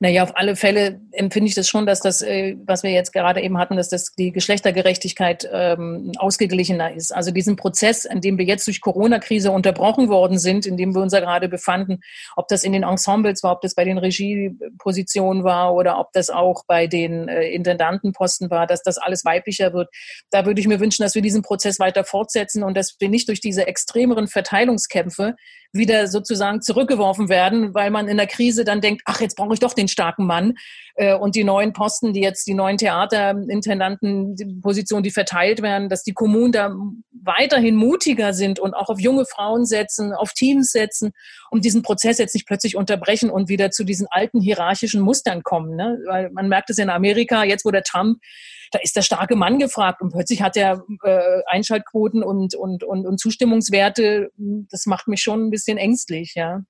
Naja, 0.00 0.22
auf 0.22 0.36
alle 0.36 0.56
Fälle 0.56 1.00
empfinde 1.12 1.48
ich 1.48 1.54
das 1.54 1.68
schon, 1.68 1.86
dass 1.86 2.00
das, 2.00 2.22
äh, 2.22 2.56
was 2.64 2.82
wir 2.82 2.90
jetzt 2.90 3.12
gerade 3.12 3.40
eben 3.40 3.58
hatten, 3.58 3.76
dass 3.76 3.88
das 3.88 4.14
die 4.14 4.32
Geschlechtergerechtigkeit 4.32 5.48
ähm, 5.52 6.12
ausgeglichener 6.18 6.94
ist. 6.94 7.14
Also 7.14 7.30
diesen 7.30 7.56
Prozess, 7.56 8.04
in 8.04 8.20
dem 8.20 8.38
wir 8.38 8.44
jetzt 8.44 8.66
durch 8.66 8.80
Corona-Krise 8.80 9.50
unterbrochen 9.50 10.08
worden 10.08 10.38
sind, 10.38 10.66
in 10.66 10.76
dem 10.76 10.94
wir 10.94 11.02
uns 11.02 11.12
ja 11.12 11.20
gerade 11.20 11.48
befanden, 11.48 12.00
ob 12.36 12.48
das 12.48 12.64
in 12.64 12.72
den 12.72 12.82
Ensembles 12.82 13.42
war, 13.42 13.52
ob 13.52 13.60
das 13.60 13.74
bei 13.74 13.84
den 13.84 13.98
Regiepositionen 13.98 15.44
war 15.44 15.74
oder 15.74 15.98
ob 15.98 16.12
das 16.12 16.30
auch 16.30 16.64
bei 16.66 16.86
den 16.86 17.28
äh, 17.28 17.48
Intendantenposten 17.48 18.50
war, 18.50 18.66
dass 18.66 18.82
das 18.82 18.98
alles 18.98 19.24
weiblicher 19.24 19.72
wird. 19.72 19.88
Da 20.30 20.46
würde 20.46 20.60
ich 20.60 20.68
mir 20.68 20.80
wünschen, 20.80 21.02
dass 21.02 21.14
wir 21.14 21.22
diesen 21.22 21.42
Prozess 21.42 21.78
weiter 21.78 22.04
fortsetzen 22.04 22.62
und 22.62 22.76
dass 22.76 22.96
wir 22.98 23.08
nicht 23.08 23.28
durch 23.28 23.40
diese 23.40 23.66
extremeren 23.66 24.28
Verteilungskämpfe 24.28 25.34
wieder 25.72 26.06
sozusagen 26.06 26.60
zurückgeworfen 26.60 27.28
werden, 27.28 27.74
weil 27.74 27.90
man 27.90 28.06
in 28.06 28.18
der 28.18 28.26
Krise 28.26 28.64
dann 28.64 28.80
denkt, 28.80 29.02
ach, 29.06 29.20
jetzt 29.20 29.36
brauche 29.36 29.54
ich 29.54 29.60
doch 29.62 29.74
den 29.74 29.88
starken 29.88 30.26
Mann. 30.26 30.54
Äh, 30.94 31.14
und 31.14 31.34
die 31.34 31.44
neuen 31.44 31.72
Posten, 31.72 32.12
die 32.12 32.20
jetzt 32.20 32.46
die 32.46 32.54
neuen 32.54 32.78
Theaterintendanten, 32.78 34.36
die 34.36 34.62
die 35.02 35.10
verteilt 35.10 35.62
werden, 35.62 35.88
dass 35.88 36.02
die 36.02 36.12
Kommunen 36.12 36.52
da 36.52 36.74
weiterhin 37.24 37.76
mutiger 37.76 38.32
sind 38.32 38.58
und 38.58 38.74
auch 38.74 38.88
auf 38.88 39.00
junge 39.00 39.24
Frauen 39.24 39.64
setzen, 39.64 40.12
auf 40.12 40.32
Teams 40.32 40.72
setzen, 40.72 41.12
um 41.50 41.60
diesen 41.60 41.82
Prozess 41.82 42.18
jetzt 42.18 42.34
nicht 42.34 42.46
plötzlich 42.46 42.76
unterbrechen 42.76 43.30
und 43.30 43.48
wieder 43.48 43.70
zu 43.70 43.84
diesen 43.84 44.06
alten 44.10 44.40
hierarchischen 44.40 45.00
Mustern 45.00 45.42
kommen. 45.42 45.76
Ne? 45.76 45.98
Weil 46.06 46.30
man 46.30 46.48
merkt 46.48 46.70
es 46.70 46.78
in 46.78 46.90
Amerika, 46.90 47.44
jetzt 47.44 47.64
wo 47.64 47.70
der 47.70 47.84
Trump 47.84 48.18
da 48.72 48.78
ist 48.82 48.96
der 48.96 49.02
starke 49.02 49.36
Mann 49.36 49.58
gefragt 49.58 50.00
und 50.00 50.12
plötzlich 50.12 50.42
hat 50.42 50.56
er 50.56 50.82
äh, 51.04 51.42
Einschaltquoten 51.46 52.24
und, 52.24 52.54
und, 52.54 52.82
und, 52.82 53.06
und 53.06 53.20
Zustimmungswerte. 53.20 54.30
Das 54.36 54.86
macht 54.86 55.08
mich 55.08 55.20
schon 55.20 55.46
ein 55.46 55.50
bisschen 55.50 55.76
ängstlich, 55.76 56.34
ja. 56.34 56.62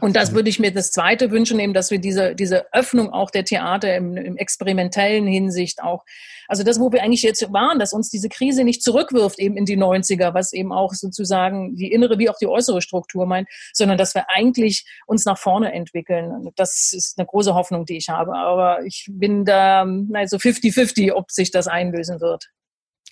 Und 0.00 0.14
das 0.14 0.34
würde 0.34 0.50
ich 0.50 0.58
mir 0.58 0.72
das 0.72 0.90
Zweite 0.90 1.30
wünschen, 1.30 1.58
eben, 1.58 1.72
dass 1.72 1.90
wir 1.90 1.98
diese, 1.98 2.34
diese 2.34 2.72
Öffnung 2.72 3.10
auch 3.10 3.30
der 3.30 3.44
Theater 3.44 3.96
im, 3.96 4.16
im 4.16 4.36
experimentellen 4.36 5.26
Hinsicht 5.26 5.82
auch, 5.82 6.04
also 6.48 6.62
das, 6.62 6.78
wo 6.78 6.92
wir 6.92 7.02
eigentlich 7.02 7.22
jetzt 7.22 7.52
waren, 7.52 7.78
dass 7.78 7.92
uns 7.92 8.10
diese 8.10 8.28
Krise 8.28 8.62
nicht 8.62 8.82
zurückwirft 8.82 9.38
eben 9.38 9.56
in 9.56 9.64
die 9.64 9.78
90er, 9.78 10.34
was 10.34 10.52
eben 10.52 10.72
auch 10.72 10.92
sozusagen 10.92 11.76
die 11.76 11.90
innere 11.90 12.18
wie 12.18 12.28
auch 12.28 12.38
die 12.38 12.46
äußere 12.46 12.82
Struktur 12.82 13.26
meint, 13.26 13.48
sondern 13.72 13.98
dass 13.98 14.14
wir 14.14 14.28
eigentlich 14.28 14.84
uns 15.06 15.24
nach 15.24 15.38
vorne 15.38 15.72
entwickeln. 15.72 16.50
Das 16.56 16.92
ist 16.92 17.18
eine 17.18 17.26
große 17.26 17.54
Hoffnung, 17.54 17.86
die 17.86 17.96
ich 17.96 18.08
habe. 18.08 18.34
Aber 18.34 18.84
ich 18.84 19.08
bin 19.10 19.44
da, 19.44 19.86
also 20.12 20.36
50-50, 20.36 21.12
ob 21.12 21.30
sich 21.30 21.50
das 21.50 21.66
einlösen 21.66 22.20
wird. 22.20 22.50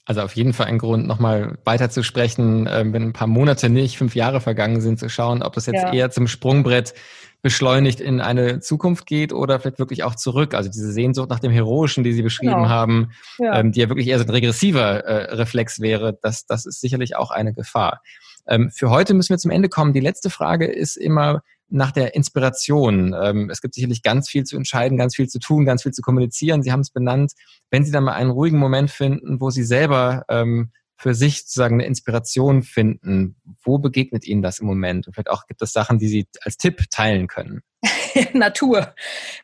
Also 0.07 0.21
auf 0.21 0.37
jeden 0.37 0.53
Fall 0.53 0.67
ein 0.67 0.79
Grund, 0.79 1.07
nochmal 1.07 1.57
weiter 1.65 1.89
zu 1.89 2.03
sprechen, 2.03 2.67
äh, 2.67 2.85
wenn 2.87 3.03
ein 3.03 3.13
paar 3.13 3.27
Monate 3.27 3.71
nicht, 3.71 3.97
fünf 3.97 4.15
Jahre 4.15 4.41
vergangen 4.41 4.81
sind, 4.81 4.99
zu 4.99 5.09
schauen, 5.09 5.43
ob 5.43 5.55
das 5.55 5.67
jetzt 5.67 5.83
ja. 5.83 5.93
eher 5.93 6.11
zum 6.11 6.27
Sprungbrett 6.27 6.95
beschleunigt 7.41 8.01
in 8.01 8.23
eine 8.23 8.61
Zukunft 8.61 9.07
geht 9.07 9.33
oder 9.33 9.61
vielleicht 9.61 9.79
wirklich 9.79 10.03
auch 10.03 10.15
zurück. 10.15 10.55
Also 10.55 10.71
diese 10.71 10.91
Sehnsucht 10.93 11.29
nach 11.29 11.41
dem 11.41 11.53
Heroischen, 11.53 12.03
die 12.03 12.15
Sie 12.15 12.23
beschrieben 12.23 12.55
genau. 12.55 12.69
haben, 12.69 13.13
ja. 13.39 13.59
Ähm, 13.59 13.71
die 13.71 13.81
ja 13.81 13.89
wirklich 13.91 14.09
eher 14.09 14.19
so 14.19 14.25
ein 14.25 14.31
regressiver 14.31 15.05
äh, 15.05 15.35
Reflex 15.35 15.81
wäre, 15.81 16.19
das, 16.23 16.47
das 16.47 16.65
ist 16.65 16.81
sicherlich 16.81 17.17
auch 17.17 17.31
eine 17.31 17.53
Gefahr. 17.53 18.01
Ähm, 18.47 18.71
für 18.71 18.91
heute 18.91 19.15
müssen 19.15 19.31
wir 19.31 19.39
zum 19.39 19.51
Ende 19.51 19.69
kommen. 19.69 19.93
Die 19.93 20.01
letzte 20.01 20.31
Frage 20.31 20.67
ist 20.67 20.97
immer, 20.97 21.43
nach 21.69 21.93
der 21.93 22.15
Inspiration. 22.15 23.15
Ähm, 23.21 23.51
es 23.51 23.61
gibt 23.61 23.75
sicherlich 23.75 24.03
ganz 24.03 24.29
viel 24.29 24.45
zu 24.45 24.57
entscheiden, 24.57 24.99
ganz 24.99 25.17
viel 25.17 25.29
zu 25.29 25.39
tun, 25.39 25.65
ganz 25.65 25.83
viel 25.83 25.93
zu 25.93 26.03
kommunizieren. 26.03 26.63
Sie 26.63 26.73
haben 26.73 26.81
es 26.81 26.91
benannt. 26.91 27.33
Wenn 27.71 27.85
Sie 27.85 27.93
dann 27.93 28.05
mal 28.05 28.13
einen 28.13 28.31
ruhigen 28.31 28.59
Moment 28.59 28.91
finden, 28.91 29.41
wo 29.41 29.51
Sie 29.51 29.65
selber 29.65 30.25
ähm, 30.29 30.71
für 30.97 31.15
sich 31.15 31.41
sozusagen 31.41 31.77
eine 31.77 31.87
Inspiration 31.87 32.63
finden, 32.63 33.37
wo 33.63 33.79
begegnet 33.79 34.27
Ihnen 34.27 34.43
das 34.43 34.61
im 34.61 34.67
Moment? 34.67 35.07
Und 35.07 35.15
vielleicht 35.15 35.31
auch 35.31 35.47
gibt 35.47 35.61
es 35.63 35.73
Sachen, 35.73 35.99
die 35.99 36.09
Sie 36.09 36.27
als 36.43 36.57
Tipp 36.57 36.85
teilen 36.91 37.27
können. 37.27 37.63
Natur. 38.33 38.95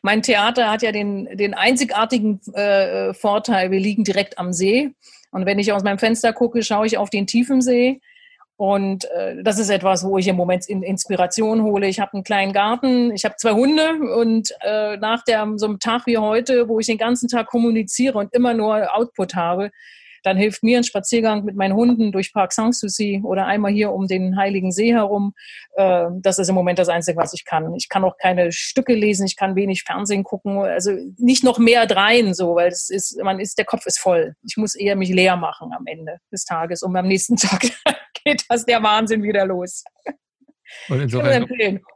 Mein 0.01 0.21
Theater 0.21 0.71
hat 0.71 0.81
ja 0.81 0.91
den, 0.91 1.27
den 1.37 1.53
einzigartigen 1.53 2.39
äh, 2.53 3.13
Vorteil, 3.13 3.71
wir 3.71 3.79
liegen 3.79 4.03
direkt 4.03 4.37
am 4.37 4.53
See. 4.53 4.91
Und 5.31 5.45
wenn 5.45 5.59
ich 5.59 5.73
aus 5.73 5.83
meinem 5.83 5.99
Fenster 5.99 6.33
gucke, 6.33 6.63
schaue 6.63 6.87
ich 6.87 6.97
auf 6.97 7.09
den 7.09 7.27
tiefen 7.27 7.61
See. 7.61 8.01
Und 8.61 9.05
äh, 9.05 9.41
das 9.41 9.57
ist 9.57 9.71
etwas, 9.71 10.03
wo 10.03 10.19
ich 10.19 10.27
im 10.27 10.35
Moment 10.35 10.69
in 10.69 10.83
Inspiration 10.83 11.63
hole. 11.63 11.87
Ich 11.87 11.99
habe 11.99 12.13
einen 12.13 12.23
kleinen 12.23 12.53
Garten, 12.53 13.09
ich 13.11 13.25
habe 13.25 13.33
zwei 13.37 13.53
Hunde 13.53 13.95
und 14.15 14.51
äh, 14.61 14.97
nach 14.97 15.23
der, 15.23 15.51
so 15.55 15.65
einem 15.65 15.79
Tag 15.79 16.05
wie 16.05 16.19
heute, 16.19 16.69
wo 16.69 16.77
ich 16.77 16.85
den 16.85 16.99
ganzen 16.99 17.27
Tag 17.27 17.47
kommuniziere 17.47 18.19
und 18.19 18.31
immer 18.35 18.53
nur 18.53 18.95
Output 18.95 19.33
habe, 19.33 19.71
dann 20.21 20.37
hilft 20.37 20.61
mir 20.61 20.77
ein 20.77 20.83
Spaziergang 20.83 21.43
mit 21.43 21.55
meinen 21.55 21.73
Hunden 21.73 22.11
durch 22.11 22.33
Park 22.33 22.53
Sanssouci 22.53 23.21
oder 23.23 23.47
einmal 23.47 23.71
hier 23.71 23.91
um 23.93 24.05
den 24.05 24.37
Heiligen 24.37 24.71
See 24.71 24.93
herum. 24.93 25.33
Äh, 25.73 26.09
das 26.21 26.37
ist 26.37 26.49
im 26.49 26.53
Moment 26.53 26.77
das 26.77 26.89
Einzige, 26.89 27.17
was 27.17 27.33
ich 27.33 27.45
kann. 27.45 27.73
Ich 27.73 27.89
kann 27.89 28.03
auch 28.03 28.17
keine 28.17 28.51
Stücke 28.51 28.93
lesen, 28.93 29.25
ich 29.25 29.37
kann 29.37 29.55
wenig 29.55 29.81
Fernsehen 29.81 30.23
gucken, 30.23 30.59
also 30.59 30.91
nicht 31.17 31.43
noch 31.43 31.57
mehr 31.57 31.87
dreien, 31.87 32.35
so, 32.35 32.53
weil 32.53 32.67
es 32.67 32.91
ist, 32.91 33.19
man 33.23 33.39
ist, 33.39 33.57
der 33.57 33.65
Kopf 33.65 33.87
ist 33.87 33.97
voll. 33.97 34.35
Ich 34.43 34.55
muss 34.55 34.75
eher 34.75 34.95
mich 34.95 35.09
leer 35.09 35.35
machen 35.35 35.71
am 35.75 35.87
Ende 35.87 36.19
des 36.31 36.45
Tages 36.45 36.83
und 36.83 36.95
am 36.95 37.07
nächsten 37.07 37.35
Tag 37.37 37.63
geht 38.23 38.45
das 38.49 38.65
der 38.65 38.83
Wahnsinn 38.83 39.23
wieder 39.23 39.45
los. 39.45 39.83
Und 40.89 41.01
insofern 41.01 41.47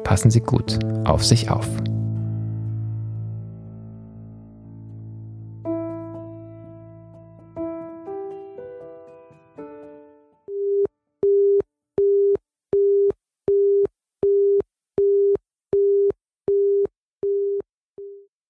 Passen 0.02 0.32
Sie 0.32 0.40
gut 0.40 0.80
auf 1.04 1.24
sich 1.24 1.48
auf. 1.48 1.68